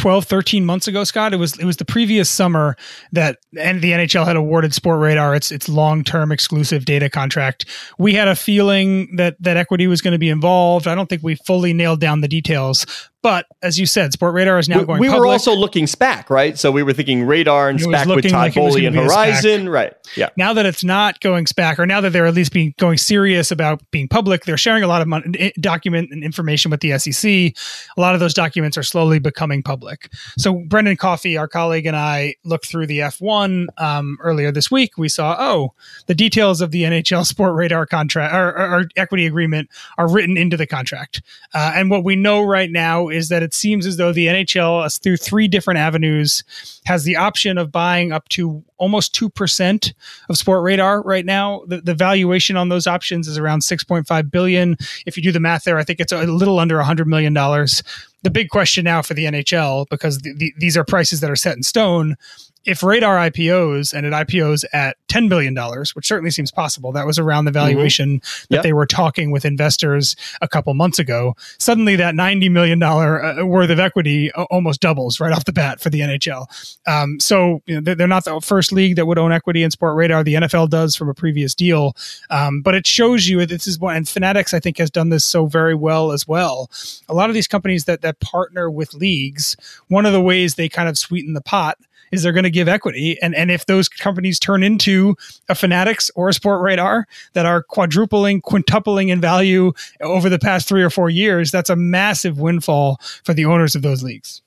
12, 0.00 0.24
13 0.24 0.64
months 0.64 0.88
ago, 0.88 1.04
Scott. 1.04 1.34
It 1.34 1.36
was 1.36 1.58
it 1.58 1.66
was 1.66 1.76
the 1.76 1.84
previous 1.84 2.30
summer 2.30 2.74
that 3.12 3.36
and 3.58 3.82
the 3.82 3.90
NHL 3.90 4.24
had 4.24 4.34
awarded 4.34 4.70
Sportradar 4.70 5.36
its 5.36 5.52
its 5.52 5.68
long 5.68 6.04
term 6.04 6.32
exclusive 6.32 6.86
data 6.86 7.10
contract. 7.10 7.66
We 7.98 8.14
had 8.14 8.26
a 8.26 8.34
feeling 8.34 9.14
that 9.16 9.36
that 9.40 9.58
equity 9.58 9.86
was 9.86 10.00
going 10.00 10.12
to 10.12 10.18
be 10.18 10.30
involved. 10.30 10.86
I 10.86 10.94
don't 10.94 11.10
think 11.10 11.22
we 11.22 11.34
fully 11.34 11.74
nailed 11.74 12.00
down 12.00 12.22
the 12.22 12.28
details, 12.28 12.86
but 13.22 13.46
as 13.62 13.78
you 13.78 13.86
said, 13.86 14.12
Sportradar 14.12 14.58
is 14.58 14.68
now 14.68 14.80
we, 14.80 14.86
going. 14.86 15.00
We 15.00 15.08
public. 15.08 15.20
were 15.20 15.26
also 15.26 15.54
looking 15.54 15.84
SPAC, 15.84 16.30
right? 16.30 16.58
So 16.58 16.72
we 16.72 16.82
were 16.82 16.94
thinking 16.94 17.26
Radar 17.26 17.68
and 17.68 17.78
SPAC 17.78 18.14
with 18.14 18.30
Todd 18.30 18.56
like 18.56 18.82
and 18.82 18.94
Horizon, 18.94 19.68
right? 19.68 19.92
Yeah. 20.16 20.30
Now 20.36 20.54
that 20.54 20.64
it's 20.64 20.82
not 20.82 21.20
going 21.20 21.44
SPAC, 21.44 21.78
or 21.78 21.86
now 21.86 22.00
that 22.00 22.10
they're 22.10 22.26
at 22.26 22.34
least 22.34 22.52
being 22.52 22.74
going 22.78 22.96
serious 22.96 23.50
about 23.50 23.82
being 23.90 24.08
public, 24.08 24.44
they're 24.44 24.56
sharing 24.56 24.82
a 24.82 24.86
lot 24.86 25.02
of 25.02 25.08
money, 25.08 25.52
document 25.60 26.10
and 26.10 26.24
information 26.24 26.70
with 26.70 26.80
the 26.80 26.98
SEC. 26.98 27.30
A 27.30 28.00
lot 28.00 28.14
of 28.14 28.20
those 28.20 28.32
documents 28.32 28.78
are 28.78 28.82
slowly 28.82 29.18
becoming 29.18 29.62
public. 29.62 30.10
So 30.38 30.54
Brendan 30.54 30.96
Coffey, 30.96 31.36
our 31.36 31.48
colleague, 31.48 31.86
and 31.86 31.96
I 31.96 32.36
looked 32.44 32.66
through 32.66 32.86
the 32.86 33.00
F1 33.00 33.66
um, 33.76 34.16
earlier 34.22 34.50
this 34.50 34.70
week. 34.70 34.96
We 34.96 35.10
saw, 35.10 35.36
oh, 35.38 35.74
the 36.06 36.14
details 36.14 36.62
of 36.62 36.70
the 36.70 36.84
NHL 36.84 37.30
Sportradar 37.30 37.86
contract 37.86 38.34
or, 38.34 38.48
or, 38.48 38.80
or 38.80 38.84
equity 38.96 39.26
agreement 39.26 39.68
are 39.98 40.10
written 40.10 40.38
into 40.38 40.56
the 40.56 40.66
contract. 40.66 41.22
Uh, 41.52 41.72
and 41.74 41.90
what 41.90 42.02
we 42.02 42.16
know 42.16 42.42
right 42.42 42.70
now 42.70 43.09
is 43.10 43.28
that 43.28 43.42
it 43.42 43.54
seems 43.54 43.86
as 43.86 43.96
though 43.96 44.12
the 44.12 44.26
NHL, 44.26 44.86
uh, 44.86 44.88
through 44.88 45.16
three 45.16 45.48
different 45.48 45.78
avenues, 45.78 46.44
has 46.86 47.04
the 47.04 47.16
option 47.16 47.58
of 47.58 47.70
buying 47.70 48.12
up 48.12 48.28
to 48.30 48.62
almost 48.78 49.14
2% 49.14 49.92
of 50.28 50.36
Sportradar 50.36 51.04
right 51.04 51.24
now. 51.24 51.62
The, 51.66 51.80
the 51.80 51.94
valuation 51.94 52.56
on 52.56 52.68
those 52.68 52.86
options 52.86 53.28
is 53.28 53.38
around 53.38 53.60
6.5 53.60 54.30
billion. 54.30 54.76
If 55.06 55.16
you 55.16 55.22
do 55.22 55.32
the 55.32 55.40
math 55.40 55.64
there, 55.64 55.78
I 55.78 55.84
think 55.84 56.00
it's 56.00 56.12
a 56.12 56.22
little 56.24 56.58
under 56.58 56.76
100 56.76 57.06
million 57.06 57.34
dollars. 57.34 57.82
The 58.22 58.30
big 58.30 58.50
question 58.50 58.84
now 58.84 59.00
for 59.00 59.14
the 59.14 59.24
NHL 59.24 59.88
because 59.88 60.18
the, 60.18 60.34
the, 60.34 60.54
these 60.58 60.76
are 60.76 60.84
prices 60.84 61.20
that 61.20 61.30
are 61.30 61.36
set 61.36 61.56
in 61.56 61.62
stone 61.62 62.16
if 62.64 62.82
Radar 62.82 63.16
IPOs 63.16 63.94
and 63.94 64.06
it 64.06 64.12
IPOs 64.12 64.64
at 64.72 64.96
$10 65.08 65.28
billion, 65.28 65.56
which 65.94 66.06
certainly 66.06 66.30
seems 66.30 66.50
possible, 66.50 66.92
that 66.92 67.06
was 67.06 67.18
around 67.18 67.44
the 67.44 67.50
mm-hmm. 67.50 67.58
valuation 67.58 68.20
mm-hmm. 68.20 68.46
that 68.50 68.56
yep. 68.56 68.62
they 68.62 68.72
were 68.72 68.86
talking 68.86 69.30
with 69.30 69.44
investors 69.44 70.14
a 70.42 70.48
couple 70.48 70.72
months 70.74 70.98
ago. 70.98 71.34
Suddenly, 71.58 71.96
that 71.96 72.14
$90 72.14 72.50
million 72.50 72.82
uh, 72.82 73.44
worth 73.44 73.70
of 73.70 73.80
equity 73.80 74.30
almost 74.32 74.80
doubles 74.80 75.20
right 75.20 75.32
off 75.32 75.44
the 75.44 75.52
bat 75.52 75.80
for 75.80 75.90
the 75.90 76.00
NHL. 76.00 76.46
Um, 76.86 77.18
so 77.18 77.62
you 77.66 77.80
know, 77.80 77.94
they're 77.94 78.06
not 78.06 78.24
the 78.24 78.40
first 78.40 78.72
league 78.72 78.96
that 78.96 79.06
would 79.06 79.18
own 79.18 79.32
equity 79.32 79.62
in 79.62 79.70
Sportradar. 79.70 80.24
The 80.24 80.34
NFL 80.34 80.68
does 80.70 80.94
from 80.96 81.08
a 81.08 81.14
previous 81.14 81.54
deal. 81.54 81.94
Um, 82.28 82.60
but 82.62 82.74
it 82.74 82.86
shows 82.86 83.26
you 83.26 83.44
this 83.46 83.66
is 83.66 83.78
one, 83.78 83.96
and 83.96 84.08
Fanatics, 84.08 84.52
I 84.52 84.60
think, 84.60 84.78
has 84.78 84.90
done 84.90 85.08
this 85.08 85.24
so 85.24 85.46
very 85.46 85.74
well 85.74 86.12
as 86.12 86.28
well. 86.28 86.70
A 87.08 87.14
lot 87.14 87.30
of 87.30 87.34
these 87.34 87.48
companies 87.48 87.84
that, 87.86 88.02
that 88.02 88.20
partner 88.20 88.70
with 88.70 88.94
leagues, 88.94 89.56
one 89.88 90.06
of 90.06 90.12
the 90.12 90.20
ways 90.20 90.54
they 90.54 90.68
kind 90.68 90.88
of 90.88 90.98
sweeten 90.98 91.32
the 91.32 91.40
pot 91.40 91.78
is 92.12 92.22
they're 92.22 92.32
going 92.32 92.44
to 92.44 92.50
give 92.50 92.68
equity. 92.68 93.20
And, 93.22 93.34
and 93.34 93.50
if 93.50 93.66
those 93.66 93.88
companies 93.88 94.38
turn 94.38 94.62
into 94.62 95.16
a 95.48 95.54
Fanatics 95.54 96.10
or 96.14 96.28
a 96.28 96.32
Sportradar 96.32 97.04
that 97.34 97.46
are 97.46 97.62
quadrupling, 97.62 98.42
quintupling 98.42 99.08
in 99.08 99.20
value 99.20 99.72
over 100.00 100.28
the 100.28 100.38
past 100.38 100.68
three 100.68 100.82
or 100.82 100.90
four 100.90 101.10
years, 101.10 101.50
that's 101.50 101.70
a 101.70 101.76
massive 101.76 102.38
windfall 102.38 103.00
for 103.24 103.34
the 103.34 103.44
owners 103.44 103.74
of 103.74 103.82
those 103.82 104.02
leagues. 104.02 104.42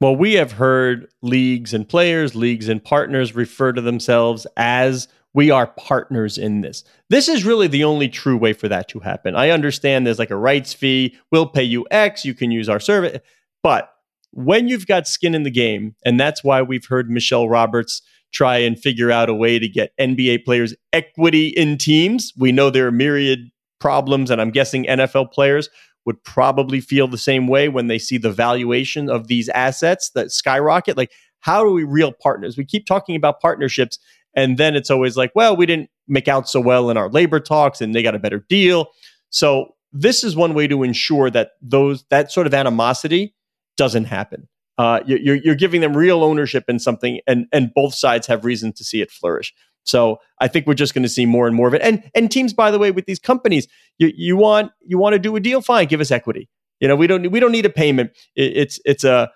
Well, 0.00 0.16
we 0.16 0.34
have 0.34 0.52
heard 0.52 1.08
leagues 1.22 1.72
and 1.72 1.88
players, 1.88 2.34
leagues 2.34 2.68
and 2.68 2.82
partners 2.82 3.34
refer 3.34 3.72
to 3.72 3.80
themselves 3.80 4.46
as 4.56 5.08
we 5.32 5.50
are 5.50 5.66
partners 5.66 6.38
in 6.38 6.60
this. 6.60 6.84
This 7.10 7.28
is 7.28 7.44
really 7.44 7.66
the 7.66 7.84
only 7.84 8.08
true 8.08 8.36
way 8.36 8.52
for 8.52 8.68
that 8.68 8.88
to 8.88 9.00
happen. 9.00 9.34
I 9.34 9.50
understand 9.50 10.06
there's 10.06 10.18
like 10.18 10.30
a 10.30 10.36
rights 10.36 10.72
fee. 10.72 11.16
We'll 11.30 11.46
pay 11.46 11.64
you 11.64 11.86
X. 11.90 12.24
You 12.24 12.34
can 12.34 12.50
use 12.50 12.68
our 12.68 12.80
service. 12.80 13.18
But 13.62 13.93
when 14.34 14.68
you've 14.68 14.86
got 14.86 15.06
skin 15.06 15.34
in 15.34 15.44
the 15.44 15.50
game, 15.50 15.94
and 16.04 16.18
that's 16.18 16.42
why 16.42 16.60
we've 16.60 16.86
heard 16.86 17.08
Michelle 17.08 17.48
Roberts 17.48 18.02
try 18.32 18.56
and 18.58 18.78
figure 18.78 19.12
out 19.12 19.28
a 19.28 19.34
way 19.34 19.60
to 19.60 19.68
get 19.68 19.96
NBA 19.98 20.44
players 20.44 20.74
equity 20.92 21.48
in 21.48 21.78
teams. 21.78 22.32
We 22.36 22.50
know 22.50 22.68
there 22.68 22.88
are 22.88 22.92
myriad 22.92 23.50
problems, 23.78 24.30
and 24.30 24.40
I'm 24.40 24.50
guessing 24.50 24.86
NFL 24.86 25.30
players 25.30 25.68
would 26.04 26.22
probably 26.24 26.80
feel 26.80 27.06
the 27.06 27.16
same 27.16 27.46
way 27.46 27.68
when 27.68 27.86
they 27.86 27.98
see 27.98 28.18
the 28.18 28.32
valuation 28.32 29.08
of 29.08 29.28
these 29.28 29.48
assets 29.50 30.10
that 30.16 30.32
skyrocket. 30.32 30.96
Like, 30.96 31.12
how 31.38 31.64
are 31.64 31.70
we 31.70 31.84
real 31.84 32.10
partners? 32.12 32.56
We 32.56 32.64
keep 32.64 32.86
talking 32.86 33.14
about 33.14 33.40
partnerships, 33.40 34.00
and 34.34 34.58
then 34.58 34.74
it's 34.74 34.90
always 34.90 35.16
like, 35.16 35.30
well, 35.36 35.56
we 35.56 35.64
didn't 35.64 35.90
make 36.08 36.26
out 36.26 36.48
so 36.48 36.60
well 36.60 36.90
in 36.90 36.96
our 36.96 37.08
labor 37.08 37.38
talks, 37.38 37.80
and 37.80 37.94
they 37.94 38.02
got 38.02 38.16
a 38.16 38.18
better 38.18 38.44
deal. 38.48 38.88
So 39.30 39.76
this 39.92 40.24
is 40.24 40.34
one 40.34 40.54
way 40.54 40.66
to 40.66 40.82
ensure 40.82 41.30
that 41.30 41.52
those 41.62 42.04
that 42.10 42.32
sort 42.32 42.48
of 42.48 42.54
animosity 42.54 43.32
doesn't 43.76 44.04
happen. 44.04 44.48
Uh, 44.76 45.00
you're, 45.06 45.36
you're 45.36 45.54
giving 45.54 45.80
them 45.80 45.96
real 45.96 46.24
ownership 46.24 46.64
in 46.68 46.78
something, 46.78 47.20
and 47.26 47.46
and 47.52 47.72
both 47.74 47.94
sides 47.94 48.26
have 48.26 48.44
reason 48.44 48.72
to 48.72 48.84
see 48.84 49.00
it 49.00 49.10
flourish. 49.10 49.54
So 49.84 50.18
I 50.40 50.48
think 50.48 50.66
we're 50.66 50.74
just 50.74 50.94
going 50.94 51.02
to 51.02 51.08
see 51.08 51.26
more 51.26 51.46
and 51.46 51.54
more 51.54 51.68
of 51.68 51.74
it. 51.74 51.82
And 51.82 52.02
and 52.14 52.30
teams, 52.30 52.52
by 52.52 52.70
the 52.70 52.78
way, 52.78 52.90
with 52.90 53.06
these 53.06 53.18
companies, 53.18 53.68
you, 53.98 54.10
you 54.16 54.36
want 54.36 54.72
you 54.80 54.98
want 54.98 55.12
to 55.12 55.18
do 55.18 55.36
a 55.36 55.40
deal, 55.40 55.60
fine, 55.60 55.86
give 55.86 56.00
us 56.00 56.10
equity. 56.10 56.48
You 56.80 56.88
know, 56.88 56.96
we 56.96 57.06
don't 57.06 57.30
we 57.30 57.38
don't 57.38 57.52
need 57.52 57.66
a 57.66 57.70
payment. 57.70 58.10
It, 58.34 58.56
it's 58.56 58.80
it's 58.84 59.04
a 59.04 59.30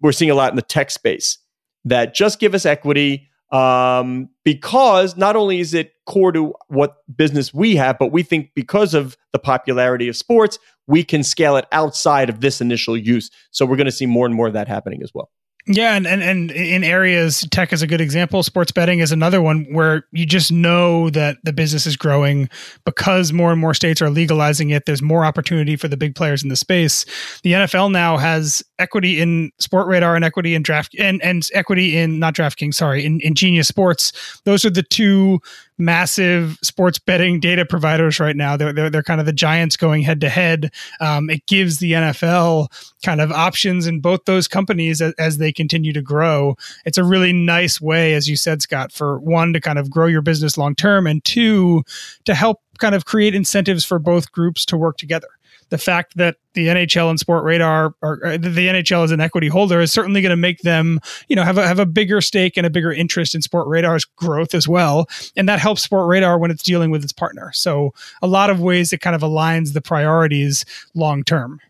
we're 0.00 0.12
seeing 0.12 0.30
a 0.30 0.34
lot 0.34 0.50
in 0.50 0.56
the 0.56 0.62
tech 0.62 0.90
space 0.90 1.38
that 1.84 2.14
just 2.14 2.40
give 2.40 2.54
us 2.54 2.66
equity 2.66 3.28
um, 3.52 4.28
because 4.44 5.16
not 5.16 5.36
only 5.36 5.60
is 5.60 5.74
it 5.74 5.92
core 6.06 6.32
to 6.32 6.54
what 6.68 6.96
business 7.16 7.54
we 7.54 7.76
have, 7.76 7.98
but 7.98 8.12
we 8.12 8.22
think 8.22 8.50
because 8.54 8.94
of 8.94 9.16
the 9.32 9.38
popularity 9.38 10.08
of 10.08 10.16
sports, 10.16 10.58
we 10.86 11.04
can 11.04 11.22
scale 11.22 11.56
it 11.56 11.66
outside 11.72 12.28
of 12.28 12.40
this 12.40 12.60
initial 12.60 12.96
use. 12.96 13.30
So 13.50 13.66
we're 13.66 13.76
going 13.76 13.86
to 13.86 13.92
see 13.92 14.06
more 14.06 14.26
and 14.26 14.34
more 14.34 14.46
of 14.46 14.52
that 14.54 14.68
happening 14.68 15.02
as 15.02 15.12
well. 15.14 15.30
Yeah, 15.68 15.96
and, 15.96 16.06
and 16.06 16.22
and 16.22 16.52
in 16.52 16.84
areas, 16.84 17.44
tech 17.50 17.72
is 17.72 17.82
a 17.82 17.88
good 17.88 18.00
example. 18.00 18.44
Sports 18.44 18.70
betting 18.70 19.00
is 19.00 19.10
another 19.10 19.42
one 19.42 19.64
where 19.72 20.06
you 20.12 20.24
just 20.24 20.52
know 20.52 21.10
that 21.10 21.38
the 21.42 21.52
business 21.52 21.86
is 21.86 21.96
growing 21.96 22.48
because 22.84 23.32
more 23.32 23.50
and 23.50 23.60
more 23.60 23.74
states 23.74 24.00
are 24.00 24.08
legalizing 24.08 24.70
it. 24.70 24.86
There's 24.86 25.02
more 25.02 25.24
opportunity 25.24 25.74
for 25.74 25.88
the 25.88 25.96
big 25.96 26.14
players 26.14 26.44
in 26.44 26.50
the 26.50 26.56
space. 26.56 27.04
The 27.42 27.52
NFL 27.52 27.90
now 27.90 28.16
has 28.16 28.62
equity 28.78 29.20
in 29.20 29.50
Sportradar 29.60 30.14
and 30.14 30.24
equity 30.24 30.54
in 30.54 30.62
Draft 30.62 30.94
and 31.00 31.20
and 31.20 31.48
equity 31.52 31.96
in 31.96 32.20
not 32.20 32.34
DraftKings, 32.34 32.74
sorry, 32.74 33.04
in, 33.04 33.18
in 33.20 33.34
Genius 33.34 33.66
Sports. 33.66 34.12
Those 34.44 34.64
are 34.64 34.70
the 34.70 34.84
two 34.84 35.40
massive 35.78 36.58
sports 36.62 36.98
betting 36.98 37.40
data 37.40 37.64
providers 37.64 38.18
right 38.18 38.36
now. 38.36 38.56
They're, 38.56 38.72
they're, 38.72 38.90
they're 38.90 39.02
kind 39.02 39.20
of 39.20 39.26
the 39.26 39.32
giants 39.32 39.76
going 39.76 40.02
head 40.02 40.20
to 40.22 40.28
head. 40.28 40.72
Um, 41.00 41.30
it 41.30 41.46
gives 41.46 41.78
the 41.78 41.92
NFL 41.92 42.68
kind 43.04 43.20
of 43.20 43.30
options 43.32 43.86
in 43.86 44.00
both 44.00 44.24
those 44.24 44.48
companies 44.48 45.02
as, 45.02 45.12
as, 45.18 45.36
they 45.36 45.52
continue 45.52 45.92
to 45.92 46.00
grow. 46.00 46.56
It's 46.86 46.98
a 46.98 47.04
really 47.04 47.32
nice 47.32 47.80
way, 47.80 48.14
as 48.14 48.28
you 48.28 48.36
said, 48.36 48.62
Scott, 48.62 48.90
for 48.90 49.18
one, 49.18 49.52
to 49.52 49.60
kind 49.60 49.78
of 49.78 49.90
grow 49.90 50.06
your 50.06 50.22
business 50.22 50.56
long 50.56 50.74
term, 50.74 51.06
and 51.06 51.22
two, 51.24 51.84
to 52.24 52.34
help 52.34 52.60
kind 52.78 52.94
of 52.94 53.04
create 53.04 53.34
incentives 53.34 53.84
for 53.84 53.98
both 53.98 54.32
groups 54.32 54.64
to 54.66 54.76
work 54.76 54.96
together 54.96 55.28
the 55.68 55.78
fact 55.78 56.16
that 56.16 56.36
the 56.54 56.68
NHL 56.68 57.10
and 57.10 57.18
Sportradar 57.18 57.92
or 58.02 58.24
uh, 58.24 58.32
the 58.36 58.68
NHL 58.68 59.04
as 59.04 59.10
an 59.10 59.20
equity 59.20 59.48
holder 59.48 59.80
is 59.80 59.92
certainly 59.92 60.22
going 60.22 60.30
to 60.30 60.36
make 60.36 60.60
them, 60.60 61.00
you 61.28 61.36
know, 61.36 61.42
have 61.42 61.58
a 61.58 61.66
have 61.66 61.78
a 61.78 61.86
bigger 61.86 62.20
stake 62.20 62.56
and 62.56 62.66
a 62.66 62.70
bigger 62.70 62.92
interest 62.92 63.34
in 63.34 63.40
Sportradar's 63.40 64.04
growth 64.04 64.54
as 64.54 64.68
well, 64.68 65.08
and 65.36 65.48
that 65.48 65.58
helps 65.58 65.86
Sportradar 65.86 66.38
when 66.38 66.50
it's 66.50 66.62
dealing 66.62 66.90
with 66.90 67.02
its 67.02 67.12
partner. 67.12 67.50
So 67.52 67.92
a 68.22 68.26
lot 68.26 68.50
of 68.50 68.60
ways 68.60 68.92
it 68.92 69.00
kind 69.00 69.16
of 69.16 69.22
aligns 69.22 69.72
the 69.72 69.82
priorities 69.82 70.64
long 70.94 71.24
term. 71.24 71.60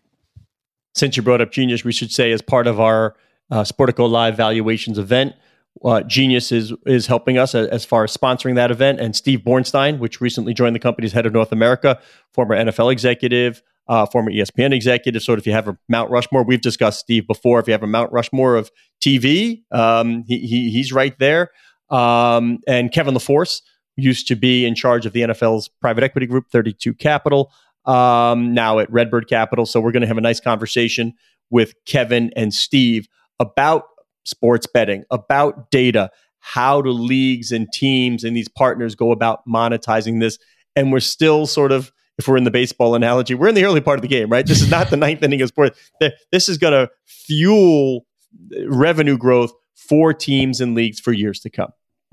Since 0.93 1.17
you 1.17 1.23
brought 1.23 1.41
up 1.41 1.51
Genius, 1.51 1.83
we 1.83 1.91
should 1.91 2.11
say 2.11 2.31
as 2.31 2.41
part 2.41 2.67
of 2.67 2.79
our 2.79 3.15
uh, 3.51 3.63
Sportico 3.63 4.09
Live 4.09 4.37
valuations 4.37 4.97
event. 4.97 5.33
Uh, 5.83 6.01
Genius 6.01 6.51
is 6.51 6.73
is 6.85 7.05
helping 7.05 7.37
us 7.37 7.53
as, 7.53 7.85
far 7.85 8.03
as 8.03 8.15
sponsoring 8.15 8.55
that 8.55 8.71
event, 8.71 8.99
and 8.99 9.15
Steve 9.15 9.41
Bornstein, 9.41 9.99
which 9.99 10.19
recently 10.21 10.53
joined 10.53 10.75
the 10.75 10.79
company's 10.79 11.13
head 11.13 11.25
of 11.25 11.33
North 11.33 11.51
America, 11.51 11.99
former 12.33 12.55
NFL 12.55 12.91
executive, 12.91 13.61
uh, 13.87 14.05
former 14.05 14.31
ESPN 14.31 14.73
executive. 14.73 15.21
So 15.21 15.33
if 15.33 15.45
you 15.45 15.53
have 15.53 15.67
a 15.67 15.77
Mount 15.87 16.11
Rushmore, 16.11 16.43
we've 16.43 16.61
discussed 16.61 16.99
Steve 16.99 17.27
before. 17.27 17.59
If 17.59 17.67
you 17.67 17.73
have 17.73 17.83
a 17.83 17.87
Mount 17.87 18.11
Rushmore 18.11 18.55
of 18.55 18.71
TV, 19.01 19.63
um, 19.71 20.23
he, 20.27 20.39
he, 20.39 20.71
he's 20.71 20.91
right 20.91 21.17
there. 21.19 21.51
Um, 21.89 22.59
and 22.67 22.91
Kevin 22.91 23.13
LaForce 23.13 23.61
used 23.95 24.27
to 24.27 24.35
be 24.35 24.65
in 24.65 24.75
charge 24.75 25.05
of 25.05 25.13
the 25.13 25.21
NFL's 25.21 25.69
private 25.81 26.03
equity 26.03 26.27
group, 26.27 26.49
32 26.51 26.93
Capital, 26.93 27.51
um, 27.85 28.53
now 28.53 28.79
at 28.79 28.91
Redbird 28.91 29.27
Capital. 29.27 29.65
So 29.65 29.79
we're 29.79 29.91
going 29.91 30.01
to 30.01 30.07
have 30.07 30.17
a 30.17 30.21
nice 30.21 30.39
conversation 30.39 31.13
with 31.49 31.73
Kevin 31.85 32.31
and 32.35 32.53
Steve 32.53 33.07
about 33.39 33.85
sports 34.25 34.67
betting, 34.67 35.05
about 35.09 35.71
data, 35.71 36.11
how 36.39 36.81
do 36.81 36.91
leagues 36.91 37.51
and 37.51 37.71
teams 37.71 38.23
and 38.23 38.35
these 38.35 38.49
partners 38.49 38.95
go 38.95 39.11
about 39.11 39.47
monetizing 39.47 40.19
this. 40.19 40.37
And 40.75 40.91
we're 40.91 40.99
still 40.99 41.47
sort 41.47 41.71
of 41.71 41.91
if 42.17 42.27
we're 42.27 42.37
in 42.37 42.43
the 42.43 42.51
baseball 42.51 42.95
analogy, 42.95 43.35
we're 43.35 43.47
in 43.47 43.55
the 43.55 43.63
early 43.63 43.81
part 43.81 43.97
of 43.97 44.01
the 44.01 44.07
game, 44.07 44.29
right? 44.29 44.45
This 44.45 44.61
is 44.61 44.69
not 44.69 44.89
the 44.89 44.97
ninth 45.05 45.23
inning 45.23 45.41
of 45.41 45.49
sports. 45.49 45.79
This 46.31 46.49
is 46.49 46.57
going 46.57 46.73
to 46.73 46.89
fuel 47.05 48.05
revenue 48.67 49.17
growth 49.17 49.51
for 49.75 50.13
teams 50.13 50.59
and 50.59 50.75
leagues 50.75 50.99
for 50.99 51.13
years 51.13 51.39
to 51.41 51.49
come. 51.49 51.69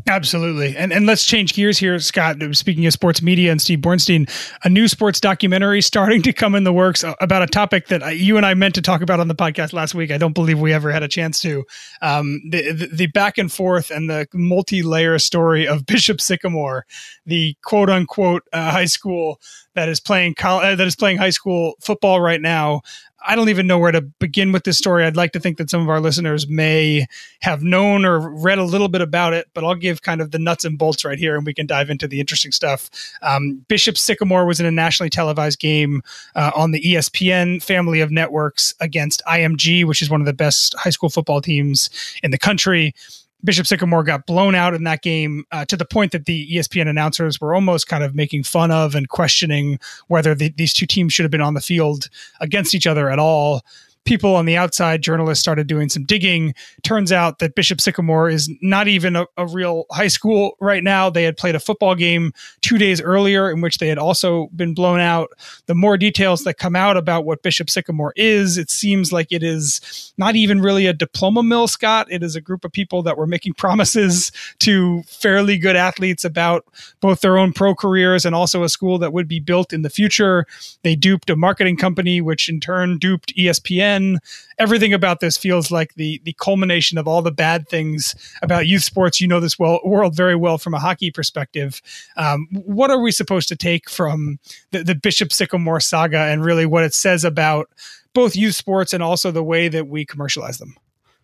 Absolutely. 0.07 0.77
And 0.77 0.93
and 0.93 1.07
let's 1.07 1.25
change 1.25 1.55
gears 1.55 1.79
here, 1.79 1.99
Scott. 1.99 2.37
Speaking 2.53 2.85
of 2.85 2.93
sports 2.93 3.23
media 3.23 3.51
and 3.51 3.61
Steve 3.61 3.79
Bornstein, 3.79 4.29
a 4.63 4.69
new 4.69 4.87
sports 4.87 5.19
documentary 5.19 5.81
starting 5.81 6.21
to 6.23 6.33
come 6.33 6.55
in 6.55 6.65
the 6.65 6.75
works 6.75 7.03
about 7.23 7.43
a 7.43 7.47
topic 7.47 7.89
that 7.89 8.19
you 8.19 8.37
and 8.37 8.45
I 8.45 8.53
meant 8.53 8.75
to 8.75 8.83
talk 8.83 9.01
about 9.01 9.19
on 9.19 9.29
the 9.29 9.35
podcast 9.35 9.73
last 9.73 9.95
week. 9.95 10.11
I 10.11 10.19
don't 10.19 10.35
believe 10.35 10.61
we 10.61 10.75
ever 10.75 10.93
had 10.93 11.03
a 11.03 11.09
chance 11.09 11.39
to. 11.41 11.65
Um, 12.03 12.43
the, 12.51 12.73
the, 12.73 12.87
the 12.89 13.07
back 13.09 13.39
and 13.39 13.51
forth 13.51 13.91
and 13.91 14.11
the 14.11 14.29
multi-layer 14.35 15.19
story 15.19 15.67
of 15.67 15.87
Bishop 15.95 16.21
Sycamore, 16.21 16.85
the 17.25 17.57
quote 17.63 17.89
unquote 17.89 18.43
uh, 18.53 18.71
high 18.71 18.85
school 18.85 19.41
that 19.75 19.89
is 19.89 20.01
playing 20.01 20.35
uh, 20.43 20.77
that 20.77 20.87
is 20.87 20.97
playing 20.97 21.17
high 21.17 21.31
school 21.31 21.75
football 21.81 22.21
right 22.21 22.43
now. 22.43 22.83
I 23.27 23.35
don't 23.35 23.49
even 23.49 23.67
know 23.67 23.79
where 23.79 23.93
to 23.93 24.03
begin 24.03 24.53
with 24.53 24.65
this 24.65 24.77
story. 24.77 25.05
I'd 25.05 25.17
like 25.17 25.33
to 25.33 25.41
think 25.41 25.57
that 25.59 25.71
some 25.71 25.81
of 25.81 25.89
our 25.89 26.01
listeners 26.01 26.47
may 26.47 27.07
have 27.41 27.63
known 27.63 28.05
or 28.05 28.19
read 28.19 28.59
a 28.59 28.65
little 28.65 28.89
bit 28.89 29.01
about 29.01 29.33
it, 29.33 29.49
but 29.55 29.65
I'll 29.65 29.75
give 29.75 30.03
kind 30.03 30.21
of 30.21 30.31
the 30.31 30.39
nuts 30.39 30.65
and 30.65 30.79
bolts 30.79 31.05
right 31.05 31.19
here 31.19 31.37
and 31.37 31.47
we 31.47 31.55
can 31.55 31.67
dive 31.67 31.89
into 31.89 32.07
the 32.07 32.21
interesting 32.21 32.53
stuff. 32.53 32.91
Um, 33.23 33.65
Bishop 33.69 33.97
Sycamore 33.97 34.45
was 34.45 34.61
in 34.61 34.67
a 34.67 34.71
nationally 34.71 35.11
televised 35.11 35.59
game 35.59 36.03
uh, 36.35 36.51
on 36.55 36.73
the 36.73 36.81
ESPN 36.81 37.63
family 37.63 38.01
of 38.01 38.11
networks 38.11 38.75
against 38.81 39.23
IMG, 39.27 39.85
which 39.85 40.03
is 40.03 40.11
one 40.11 40.21
of 40.21 40.27
the 40.27 40.33
best 40.35 40.75
high 40.79 40.91
school 40.91 41.09
football 41.09 41.41
teams 41.41 41.89
in 42.23 42.31
the 42.31 42.39
country. 42.39 42.95
Bishop 43.45 43.67
Sycamore 43.67 44.03
got 44.03 44.27
blown 44.27 44.55
out 44.55 44.75
in 44.75 44.85
that 44.85 45.03
game 45.03 45.45
uh, 45.53 45.65
to 45.67 45.77
the 45.77 45.85
point 45.85 46.13
that 46.13 46.25
the 46.25 46.51
ESPN 46.51 46.89
announcers 46.89 47.41
were 47.41 47.55
almost 47.55 47.87
kind 47.87 48.03
of 48.03 48.15
making 48.15 48.43
fun 48.43 48.71
of 48.71 48.95
and 48.95 49.09
questioning 49.09 49.79
whether 50.09 50.35
the, 50.35 50.49
these 50.57 50.73
two 50.73 50.87
teams 50.87 51.13
should 51.13 51.25
have 51.25 51.31
been 51.31 51.41
on 51.41 51.55
the 51.55 51.61
field 51.61 52.09
against 52.41 52.75
each 52.75 52.87
other 52.87 53.11
at 53.11 53.19
all 53.19 53.63
people 54.05 54.37
on 54.37 54.45
the 54.45 54.57
outside, 54.57 55.03
journalists 55.03 55.43
started 55.43 55.67
doing 55.67 55.89
some 55.89 56.05
digging. 56.05 56.55
Turns 56.83 57.11
out 57.11 57.39
that 57.39 57.55
Bishop 57.55 57.81
Sycamore 57.81 58.29
is 58.29 58.51
not 58.61 58.87
even 58.89 59.17
a, 59.17 59.27
a, 59.37 59.47
real 59.47 59.85
high 59.91 60.09
school 60.09 60.57
right 60.61 60.83
now. 60.83 61.09
They 61.09 61.23
had 61.23 61.37
played 61.37 61.55
a 61.55 61.61
football 61.61 61.95
game 61.95 62.33
two 62.61 62.77
days 62.77 63.01
earlier 63.01 63.51
in 63.51 63.61
which 63.61 63.79
they 63.79 63.89
had 63.89 63.99
also 63.99 64.49
been 64.57 64.75
blown 64.75 65.01
out. 65.01 65.31
The 65.67 65.75
more 65.75 65.97
details 65.97 66.45
that 66.45 66.55
come 66.55 66.77
out 66.77 66.97
about 66.97 67.25
what 67.25 67.43
Bishop 67.43 67.71
Sycamore 67.71 68.13
is, 68.17 68.59
it 68.59 68.71
seems 68.71 69.13
like 69.13 69.33
it 69.33 69.43
is 69.43 70.13
not 70.19 70.37
even 70.37 70.61
really 70.61 70.87
a 70.87 70.93
diploma 70.93 71.43
mill, 71.43 71.69
Scott. 71.69 72.07
It 72.11 72.23
is 72.23 72.37
a 72.37 72.41
group 72.41 72.65
of 72.65 72.73
people 72.73 73.03
that 73.03 73.17
were 73.17 73.27
making 73.27 73.55
promises 73.65 74.33
to 74.61 75.03
fairly 75.05 75.57
good 75.57 75.77
athletes 75.77 76.25
about 76.25 76.67
both 77.01 77.21
their 77.21 77.39
own 77.39 77.53
pro 77.53 77.75
careers 77.75 78.25
and 78.25 78.35
also 78.35 78.65
a 78.65 78.69
school 78.69 78.99
that 78.99 79.13
would 79.13 79.29
be 79.29 79.41
built 79.41 79.73
in 79.73 79.83
the 79.83 79.91
future. 79.91 80.47
They 80.83 80.95
duped 80.97 81.31
a 81.31 81.37
marketing 81.37 81.77
company, 81.77 82.21
which 82.21 82.49
in 82.49 82.61
turn 82.61 82.99
duped 82.99 83.35
ESPN 83.37 83.94
again, 83.95 84.21
everything 84.59 84.93
about 84.93 85.21
this 85.21 85.37
feels 85.37 85.71
like 85.71 85.95
the 85.95 86.21
the 86.25 86.35
culmination 86.35 86.99
of 86.99 87.09
all 87.09 87.23
the 87.23 87.33
bad 87.33 87.69
things 87.69 88.15
about 88.43 88.67
youth 88.67 88.83
sports. 88.83 89.21
You 89.21 89.29
know 89.29 89.41
this 89.41 89.59
well, 89.59 89.81
world 89.85 90.15
very 90.15 90.37
well 90.37 90.59
from 90.59 90.75
a 90.75 90.79
hockey 90.79 91.11
perspective. 91.11 91.81
Um, 92.17 92.49
what 92.53 92.91
are 92.91 93.01
we 93.01 93.13
supposed 93.13 93.49
to 93.49 93.57
take 93.57 93.89
from 93.89 94.39
the, 94.71 94.83
the 94.83 94.95
Bishop 94.95 95.33
Sycamore 95.33 95.81
saga 95.81 96.19
and 96.19 96.45
really 96.45 96.67
what 96.67 96.85
it 96.85 96.95
says 96.95 97.25
about 97.25 97.71
both 98.13 98.37
youth 98.37 98.55
sports 98.55 98.93
and 98.93 99.03
also 99.03 99.31
the 99.31 99.43
way 99.43 99.69
that 99.69 99.89
we 99.89 100.05
commercialize 100.05 100.59
them? 100.59 100.77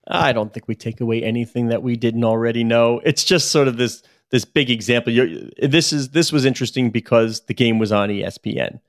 I 0.08 0.32
don't 0.32 0.52
think 0.52 0.66
we 0.66 0.74
take 0.74 1.00
away 1.00 1.22
anything 1.22 1.68
that 1.68 1.82
we 1.82 1.96
didn't 1.96 2.24
already 2.24 2.64
know. 2.64 3.00
It's 3.04 3.22
just 3.22 3.50
sort 3.50 3.68
of 3.68 3.76
this 3.76 4.02
this 4.30 4.44
big 4.44 4.70
example. 4.70 5.12
You're, 5.12 5.50
this 5.62 5.92
is 5.92 6.10
this 6.10 6.32
was 6.32 6.44
interesting 6.44 6.90
because 6.90 7.42
the 7.42 7.54
game 7.54 7.78
was 7.78 7.92
on 7.92 8.08
ESPN, 8.08 8.80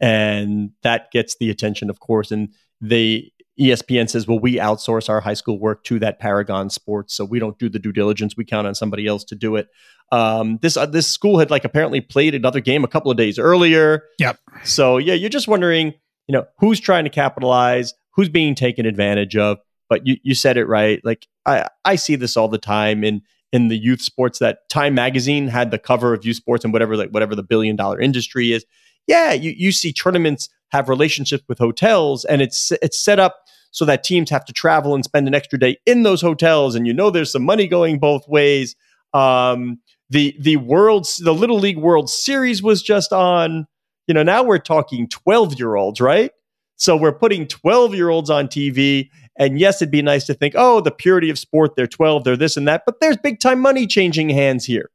and 0.00 0.70
that 0.82 1.10
gets 1.10 1.36
the 1.36 1.50
attention, 1.50 1.90
of 1.90 2.00
course. 2.00 2.30
And 2.30 2.50
they 2.80 3.32
ESPN 3.58 4.08
says, 4.08 4.28
well, 4.28 4.38
we 4.38 4.56
outsource 4.56 5.08
our 5.08 5.20
high 5.20 5.34
school 5.34 5.58
work 5.58 5.82
to 5.84 5.98
that 5.98 6.20
Paragon 6.20 6.70
Sports, 6.70 7.14
so 7.14 7.24
we 7.24 7.40
don't 7.40 7.58
do 7.58 7.68
the 7.68 7.80
due 7.80 7.92
diligence. 7.92 8.36
We 8.36 8.44
count 8.44 8.68
on 8.68 8.74
somebody 8.74 9.06
else 9.06 9.24
to 9.24 9.34
do 9.34 9.56
it. 9.56 9.68
Um, 10.12 10.58
this 10.62 10.76
uh, 10.76 10.86
this 10.86 11.06
school 11.06 11.38
had 11.38 11.50
like 11.50 11.64
apparently 11.64 12.00
played 12.00 12.34
another 12.34 12.60
game 12.60 12.84
a 12.84 12.88
couple 12.88 13.10
of 13.10 13.16
days 13.16 13.38
earlier. 13.38 14.04
Yep. 14.18 14.38
So 14.64 14.98
yeah, 14.98 15.14
you're 15.14 15.28
just 15.28 15.48
wondering, 15.48 15.92
you 16.28 16.32
know, 16.32 16.46
who's 16.58 16.80
trying 16.80 17.04
to 17.04 17.10
capitalize, 17.10 17.94
who's 18.12 18.28
being 18.28 18.54
taken 18.54 18.86
advantage 18.86 19.36
of. 19.36 19.58
But 19.88 20.06
you 20.06 20.16
you 20.22 20.34
said 20.34 20.56
it 20.56 20.66
right. 20.66 21.00
Like 21.04 21.26
I 21.44 21.66
I 21.84 21.96
see 21.96 22.14
this 22.16 22.36
all 22.36 22.48
the 22.48 22.58
time 22.58 23.02
in 23.02 23.22
in 23.52 23.68
the 23.68 23.76
youth 23.76 24.00
sports. 24.00 24.38
That 24.38 24.68
Time 24.68 24.94
Magazine 24.94 25.48
had 25.48 25.70
the 25.70 25.78
cover 25.78 26.14
of 26.14 26.24
youth 26.24 26.36
sports 26.36 26.64
and 26.64 26.72
whatever 26.72 26.96
like 26.96 27.10
whatever 27.10 27.34
the 27.34 27.42
billion 27.42 27.74
dollar 27.74 28.00
industry 28.00 28.52
is. 28.52 28.64
Yeah, 29.08 29.32
you 29.32 29.52
you 29.56 29.72
see 29.72 29.92
tournaments 29.92 30.48
have 30.70 30.88
relationships 30.88 31.42
with 31.48 31.58
hotels 31.58 32.24
and 32.26 32.40
it's 32.40 32.70
it's 32.82 32.98
set 32.98 33.18
up 33.18 33.40
so 33.70 33.84
that 33.86 34.04
teams 34.04 34.30
have 34.30 34.44
to 34.44 34.52
travel 34.52 34.94
and 34.94 35.04
spend 35.04 35.26
an 35.26 35.34
extra 35.34 35.58
day 35.58 35.78
in 35.86 36.02
those 36.02 36.20
hotels 36.20 36.74
and 36.74 36.86
you 36.86 36.92
know 36.92 37.10
there's 37.10 37.32
some 37.32 37.42
money 37.42 37.66
going 37.66 37.98
both 37.98 38.28
ways. 38.28 38.76
Um, 39.14 39.80
the 40.10 40.36
the 40.38 40.56
world 40.56 41.08
the 41.20 41.34
little 41.34 41.58
league 41.58 41.78
world 41.78 42.08
series 42.08 42.62
was 42.62 42.82
just 42.82 43.12
on 43.12 43.66
you 44.06 44.14
know 44.14 44.22
now 44.22 44.42
we're 44.42 44.58
talking 44.58 45.08
12 45.08 45.58
year 45.58 45.74
olds 45.74 46.00
right? 46.00 46.30
So 46.76 46.96
we're 46.96 47.12
putting 47.12 47.46
12 47.46 47.94
year 47.94 48.10
olds 48.10 48.30
on 48.30 48.46
tv 48.46 49.08
and 49.38 49.58
yes 49.58 49.80
it'd 49.80 49.90
be 49.90 50.02
nice 50.02 50.26
to 50.26 50.34
think 50.34 50.54
oh 50.56 50.80
the 50.80 50.90
purity 50.90 51.30
of 51.30 51.38
sport 51.38 51.76
they're 51.76 51.86
12 51.86 52.24
they're 52.24 52.36
this 52.36 52.56
and 52.56 52.68
that 52.68 52.82
but 52.84 53.00
there's 53.00 53.16
big 53.16 53.40
time 53.40 53.60
money 53.60 53.86
changing 53.86 54.28
hands 54.28 54.66
here. 54.66 54.90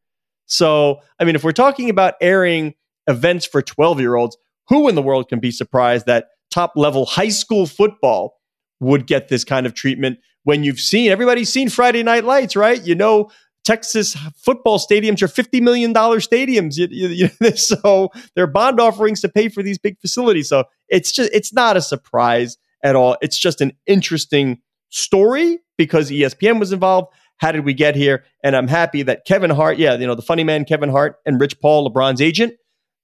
So 0.45 0.99
i 1.19 1.23
mean 1.23 1.36
if 1.36 1.43
we're 1.43 1.52
talking 1.52 1.89
about 1.89 2.13
airing 2.21 2.76
events 3.08 3.46
for 3.46 3.62
12 3.62 4.00
year 4.00 4.16
olds 4.16 4.38
who 4.70 4.88
in 4.88 4.96
the 4.96 5.02
world 5.02 5.30
can 5.30 5.39
be 5.39 5.52
surprised 5.52 6.06
that 6.06 6.28
top 6.52 6.74
level 6.76 7.06
high 7.06 7.30
school 7.30 7.66
football 7.66 8.39
would 8.80 9.08
get 9.08 9.28
this 9.28 9.44
kind 9.44 9.66
of 9.66 9.74
treatment 9.74 10.20
when 10.44 10.63
you've 10.63 10.80
seen 10.80 11.12
everybody's 11.12 11.52
seen 11.52 11.70
Friday 11.70 12.04
Night 12.04 12.24
Lights, 12.24 12.56
right? 12.56 12.86
You 12.86 12.96
know, 12.96 13.30
Texas 13.63 14.16
football 14.36 14.78
stadiums 14.78 15.22
are 15.22 15.28
$50 15.28 15.62
million 15.62 15.94
stadiums. 15.94 16.78
You, 16.78 16.88
you, 16.92 17.30
you, 17.42 17.52
so 17.56 18.12
there 18.36 18.44
are 18.44 18.48
bond 18.48 18.80
offerings 18.80 19.22
to 19.22 19.30
pay 19.30 19.50
for 19.50 19.63
these 19.63 19.78
big 19.78 20.00
facilities. 20.00 20.50
So 20.50 20.66
it's 20.89 21.12
just, 21.12 21.32
it's 21.34 21.54
not 21.54 21.78
a 21.78 21.82
surprise 21.82 22.58
at 22.84 22.96
all. 22.96 23.18
It's 23.22 23.38
just 23.38 23.62
an 23.62 23.72
interesting 23.88 24.60
story 24.89 25.60
because 25.78 26.12
ESPN 26.12 26.60
was 26.60 26.72
involved. 26.72 27.13
How 27.38 27.52
did 27.52 27.66
we 27.66 27.74
get 27.74 27.96
here? 27.96 28.26
And 28.44 28.56
I'm 28.56 28.68
happy 28.68 29.02
that 29.04 29.26
Kevin 29.26 29.50
Hart, 29.50 29.78
yeah, 29.78 29.96
you 29.96 30.06
know, 30.06 30.16
the 30.16 30.22
funny 30.22 30.44
man 30.44 30.66
Kevin 30.66 30.89
Hart 30.89 31.18
and 31.26 31.39
Rich 31.39 31.60
Paul, 31.60 31.89
LeBron's 31.89 32.22
agent, 32.22 32.54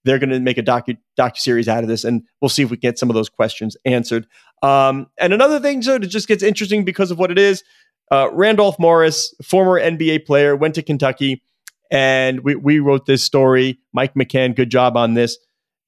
they're 0.05 0.19
going 0.19 0.29
to 0.29 0.39
make 0.39 0.57
a 0.57 0.63
docu 0.63 0.97
series 1.35 1.67
out 1.67 1.83
of 1.83 1.89
this, 1.89 2.03
and 2.03 2.23
we'll 2.41 2.49
see 2.49 2.63
if 2.63 2.71
we 2.71 2.77
can 2.77 2.89
get 2.89 2.99
some 2.99 3.09
of 3.09 3.15
those 3.15 3.29
questions 3.29 3.75
answered. 3.85 4.25
Um, 4.61 5.07
and 5.17 5.33
another 5.33 5.59
thing, 5.59 5.81
so 5.81 5.95
it 5.95 6.07
just 6.07 6.27
gets 6.27 6.43
interesting 6.43 6.85
because 6.85 7.11
of 7.11 7.19
what 7.19 7.31
it 7.31 7.37
is. 7.37 7.63
Uh, 8.11 8.29
Randolph 8.33 8.79
Morris, 8.79 9.33
former 9.43 9.79
NBA 9.79 10.25
player, 10.25 10.55
went 10.55 10.75
to 10.75 10.81
Kentucky, 10.81 11.43
and 11.91 12.41
we 12.41 12.55
we 12.55 12.79
wrote 12.79 13.05
this 13.05 13.23
story. 13.23 13.79
Mike 13.93 14.13
McCann, 14.15 14.55
good 14.55 14.69
job 14.69 14.97
on 14.97 15.13
this. 15.13 15.37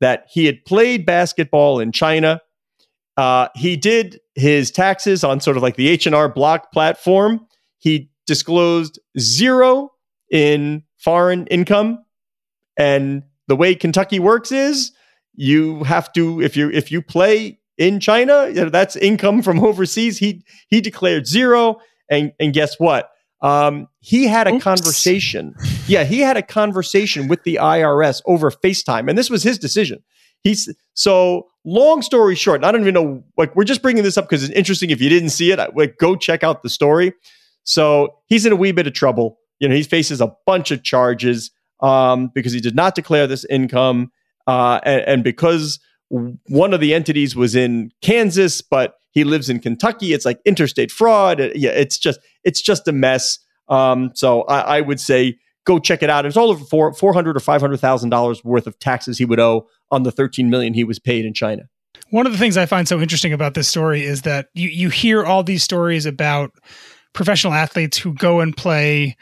That 0.02 0.26
he 0.30 0.46
had 0.46 0.64
played 0.66 1.06
basketball 1.06 1.80
in 1.80 1.92
China. 1.92 2.42
Uh, 3.18 3.50
he 3.56 3.76
did 3.76 4.20
his 4.36 4.72
taxes 4.72 5.24
on 5.24 5.40
sort 5.40 5.58
of 5.58 5.64
like 5.64 5.76
the 5.76 5.88
H 5.88 6.06
and 6.06 6.16
R 6.16 6.30
Block 6.30 6.72
platform. 6.72 7.46
He 7.78 8.10
disclosed 8.28 9.00
zero 9.20 9.92
in 10.32 10.84
foreign 10.98 11.48
income, 11.48 12.04
and 12.78 13.24
the 13.52 13.56
way 13.58 13.76
Kentucky 13.76 14.18
works 14.18 14.50
is 14.50 14.94
you 15.34 15.84
have 15.84 16.14
to 16.14 16.42
if 16.42 16.56
you 16.56 16.72
if 16.72 16.90
you 16.90 17.02
play 17.02 17.60
in 17.78 18.00
China, 18.00 18.48
you 18.48 18.54
know, 18.54 18.70
that's 18.70 18.96
income 18.96 19.42
from 19.42 19.60
overseas. 19.60 20.18
He 20.18 20.46
he 20.70 20.80
declared 20.80 21.28
zero, 21.28 21.82
and 22.10 22.32
and 22.40 22.54
guess 22.54 22.80
what? 22.80 23.10
Um, 23.42 23.90
he 24.00 24.26
had 24.26 24.48
a 24.48 24.54
Oops. 24.54 24.64
conversation. 24.64 25.54
Yeah, 25.86 26.06
he 26.06 26.22
had 26.22 26.38
a 26.38 26.42
conversation 26.42 27.28
with 27.28 27.44
the 27.44 27.60
IRS 27.62 28.22
over 28.26 28.52
FaceTime, 28.52 29.10
and 29.10 29.18
this 29.18 29.30
was 29.30 29.44
his 29.44 29.58
decision. 29.60 30.02
He's 30.40 30.74
so 30.94 31.48
long 31.66 32.02
story 32.02 32.36
short. 32.36 32.64
I 32.64 32.72
don't 32.72 32.80
even 32.80 32.94
know. 32.94 33.22
Like 33.36 33.54
we're 33.54 33.66
just 33.66 33.82
bringing 33.82 34.04
this 34.04 34.18
up 34.18 34.30
because 34.30 34.46
it's 34.46 34.54
interesting. 34.54 34.92
If 34.92 35.02
you 35.02 35.10
didn't 35.10 35.32
see 35.32 35.52
it, 35.52 35.60
like 35.76 35.98
go 35.98 36.16
check 36.16 36.42
out 36.42 36.64
the 36.64 36.70
story. 36.70 37.12
So 37.66 38.16
he's 38.28 38.46
in 38.46 38.54
a 38.54 38.56
wee 38.56 38.72
bit 38.72 38.88
of 38.88 38.94
trouble. 38.94 39.40
You 39.60 39.68
know, 39.68 39.76
he 39.76 39.84
faces 39.84 40.22
a 40.22 40.34
bunch 40.48 40.72
of 40.72 40.84
charges 40.84 41.52
um, 41.82 42.32
because 42.34 42.54
he 42.54 42.60
did 42.60 42.76
not 42.76 42.96
declare 42.96 43.28
this 43.28 43.46
income, 43.46 44.12
uh, 44.48 44.80
and, 44.84 45.02
and 45.02 45.24
because 45.24 45.80
one 46.10 46.74
of 46.74 46.80
the 46.80 46.94
entities 46.94 47.36
was 47.36 47.56
in 47.56 47.92
Kansas, 48.02 48.62
but 48.62 48.96
he 49.12 49.24
lives 49.24 49.50
in 49.50 49.60
Kentucky. 49.60 50.14
It's 50.14 50.26
like 50.26 50.40
interstate 50.46 50.92
fraud. 50.92 51.40
Yeah, 51.56 51.72
it's 51.72 51.98
just 51.98 52.20
it's 52.44 52.62
just 52.62 52.88
a 52.88 52.92
mess. 52.92 53.40
Um, 53.68 54.12
so 54.16 54.44
I, 54.44 54.78
I, 54.78 54.82
would 54.82 55.00
say 55.00 55.38
go 55.66 55.80
check 55.80 56.04
it 56.04 56.10
out. 56.10 56.26
It's 56.26 56.36
all 56.36 56.50
over 56.50 56.64
four 56.66 56.94
four 56.94 57.14
hundred 57.14 57.38
or 57.38 57.40
five 57.40 57.62
hundred 57.62 57.80
thousand 57.80 58.10
dollars 58.10 58.44
worth 58.44 58.68
of 58.68 58.78
taxes 58.80 59.18
he 59.18 59.26
would 59.26 59.40
owe 59.40 59.68
on 59.92 60.04
the 60.04 60.12
thirteen 60.12 60.50
million 60.50 60.74
he 60.74 60.84
was 60.84 61.00
paid 61.00 61.26
in 61.26 61.34
China. 61.34 61.64
One 62.10 62.26
of 62.26 62.34
the 62.34 62.38
things 62.38 62.58
I 62.58 62.66
find 62.66 62.88
so 62.88 63.00
interesting 63.00 63.32
about 63.32 63.54
this 63.54 63.70
story 63.70 64.04
is 64.04 64.24
that 64.24 64.48
you 64.54 64.70
you 64.70 64.90
hear 64.90 65.24
all 65.24 65.44
these 65.44 65.64
stories 65.64 66.06
about 66.06 66.52
professional 67.14 67.54
athletes 67.54 67.98
who 67.98 68.14
go 68.14 68.40
and 68.40 68.56
play 68.56 69.16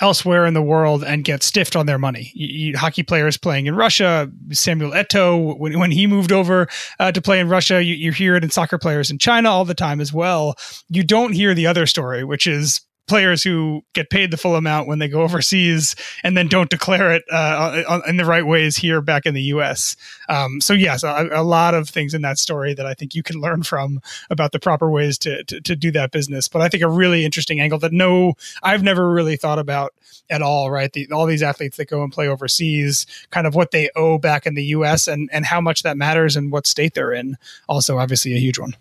elsewhere 0.00 0.46
in 0.46 0.54
the 0.54 0.62
world 0.62 1.04
and 1.04 1.24
get 1.24 1.42
stiffed 1.42 1.76
on 1.76 1.86
their 1.86 1.98
money. 1.98 2.30
You, 2.34 2.46
you, 2.46 2.78
hockey 2.78 3.02
players 3.02 3.36
playing 3.36 3.66
in 3.66 3.74
Russia, 3.74 4.30
Samuel 4.50 4.92
Eto'o, 4.92 5.58
when, 5.58 5.78
when 5.78 5.90
he 5.90 6.06
moved 6.06 6.32
over 6.32 6.68
uh, 6.98 7.12
to 7.12 7.20
play 7.20 7.40
in 7.40 7.48
Russia, 7.48 7.82
you, 7.82 7.94
you 7.94 8.12
hear 8.12 8.36
it 8.36 8.44
in 8.44 8.50
soccer 8.50 8.78
players 8.78 9.10
in 9.10 9.18
China 9.18 9.50
all 9.50 9.64
the 9.64 9.74
time 9.74 10.00
as 10.00 10.12
well. 10.12 10.56
You 10.88 11.04
don't 11.04 11.32
hear 11.32 11.54
the 11.54 11.66
other 11.66 11.86
story, 11.86 12.24
which 12.24 12.46
is 12.46 12.80
players 13.10 13.42
who 13.42 13.82
get 13.92 14.08
paid 14.08 14.30
the 14.30 14.36
full 14.36 14.54
amount 14.54 14.86
when 14.86 15.00
they 15.00 15.08
go 15.08 15.22
overseas 15.22 15.96
and 16.22 16.36
then 16.36 16.46
don't 16.46 16.70
declare 16.70 17.10
it 17.10 17.24
uh, 17.32 18.00
in 18.06 18.16
the 18.18 18.24
right 18.24 18.46
ways 18.46 18.76
here 18.76 19.00
back 19.00 19.26
in 19.26 19.34
the 19.34 19.42
U.S. 19.42 19.96
Um, 20.28 20.60
so 20.60 20.72
yes, 20.74 21.02
a, 21.02 21.28
a, 21.32 21.42
lot 21.42 21.74
of 21.74 21.88
things 21.88 22.14
in 22.14 22.22
that 22.22 22.38
story 22.38 22.72
that 22.72 22.86
I 22.86 22.94
think 22.94 23.16
you 23.16 23.24
can 23.24 23.40
learn 23.40 23.64
from 23.64 24.00
about 24.30 24.52
the 24.52 24.60
proper 24.60 24.88
ways 24.88 25.18
to, 25.18 25.42
to, 25.42 25.60
to 25.60 25.74
do 25.74 25.90
that 25.90 26.12
business. 26.12 26.46
But 26.46 26.62
I 26.62 26.68
think 26.68 26.84
a 26.84 26.88
really 26.88 27.24
interesting 27.24 27.60
angle 27.60 27.80
that 27.80 27.92
no, 27.92 28.34
I've 28.62 28.84
never 28.84 29.10
really 29.10 29.36
thought 29.36 29.58
about 29.58 29.92
at 30.30 30.40
all. 30.40 30.70
Right, 30.70 30.92
the, 30.92 31.10
all 31.10 31.26
these 31.26 31.42
athletes 31.42 31.78
that 31.78 31.88
go 31.88 32.04
and 32.04 32.12
play 32.12 32.28
overseas, 32.28 33.06
kind 33.30 33.48
of 33.48 33.56
what 33.56 33.72
they 33.72 33.90
owe 33.96 34.18
back 34.18 34.46
in 34.46 34.54
the 34.54 34.64
U.S. 34.66 35.08
and 35.08 35.28
and 35.32 35.44
how 35.44 35.60
much 35.60 35.82
that 35.82 35.96
matters 35.96 36.36
and 36.36 36.52
what 36.52 36.68
state 36.68 36.94
they're 36.94 37.12
in. 37.12 37.36
Also, 37.68 37.98
obviously, 37.98 38.34
a 38.34 38.38
huge 38.38 38.60
one. 38.60 38.76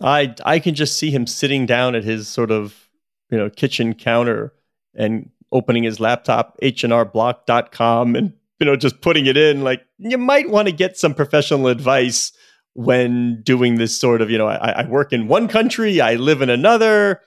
I 0.00 0.34
I 0.46 0.60
can 0.60 0.74
just 0.74 0.96
see 0.96 1.10
him 1.10 1.26
sitting 1.26 1.66
down 1.66 1.94
at 1.94 2.04
his 2.04 2.26
sort 2.26 2.50
of 2.50 2.88
you 3.30 3.38
know 3.38 3.50
kitchen 3.50 3.94
counter 3.94 4.52
and 4.94 5.30
opening 5.52 5.82
his 5.82 6.00
laptop 6.00 6.56
hnrblock.com 6.62 8.16
and 8.16 8.32
you 8.58 8.66
know 8.66 8.76
just 8.76 9.00
putting 9.00 9.26
it 9.26 9.36
in 9.36 9.62
like 9.62 9.84
you 9.98 10.18
might 10.18 10.50
want 10.50 10.68
to 10.68 10.72
get 10.72 10.96
some 10.96 11.14
professional 11.14 11.66
advice 11.68 12.32
when 12.74 13.42
doing 13.42 13.76
this 13.76 13.98
sort 13.98 14.20
of 14.20 14.30
you 14.30 14.38
know 14.38 14.46
I, 14.46 14.82
I 14.82 14.86
work 14.88 15.12
in 15.12 15.28
one 15.28 15.48
country 15.48 16.00
i 16.00 16.14
live 16.14 16.42
in 16.42 16.50
another. 16.50 17.20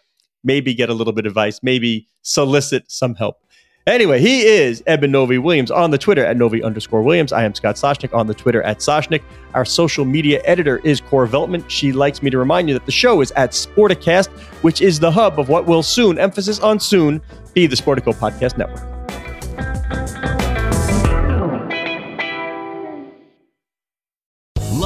Maybe 0.46 0.74
get 0.74 0.90
a 0.90 0.94
little 0.94 1.14
bit 1.14 1.26
of 1.26 1.32
advice 1.32 1.62
maybe 1.64 2.08
solicit 2.22 2.92
some 2.92 3.16
help 3.16 3.44
Anyway, 3.86 4.18
he 4.18 4.44
is 4.44 4.82
Eben 4.88 5.12
Novy 5.12 5.38
Williams 5.38 5.70
on 5.70 5.92
the 5.92 5.98
Twitter 5.98 6.26
at 6.26 6.38
Novy 6.38 6.64
underscore 6.64 7.02
Williams. 7.02 7.34
I 7.34 7.44
am 7.44 7.54
Scott 7.54 7.76
Soshnick 7.76 8.14
on 8.14 8.28
the 8.28 8.34
Twitter 8.34 8.64
at 8.64 8.78
Soshnick. 8.80 9.22
Our 9.54 9.66
social 9.66 10.06
media 10.06 10.42
editor 10.46 10.78
is 10.86 11.02
Cora 11.02 11.28
Veltman. 11.28 11.66
She 11.70 11.92
likes 11.92 12.24
me 12.24 12.30
to 12.30 12.38
remind 12.38 12.70
you 12.70 12.76
that 12.76 12.86
the 12.86 12.94
show 12.94 13.20
is 13.20 13.32
at 13.32 13.52
Sporticast, 13.52 14.30
which 14.64 14.82
is 14.82 15.02
the 15.02 15.12
hub 15.12 15.38
of 15.38 15.50
what 15.50 15.66
will 15.66 15.84
soon, 15.84 16.18
emphasis 16.18 16.62
on 16.62 16.80
soon, 16.80 17.22
be 17.54 17.68
the 17.68 17.76
Sportico 17.76 18.14
Podcast 18.14 18.58
Network. 18.58 20.23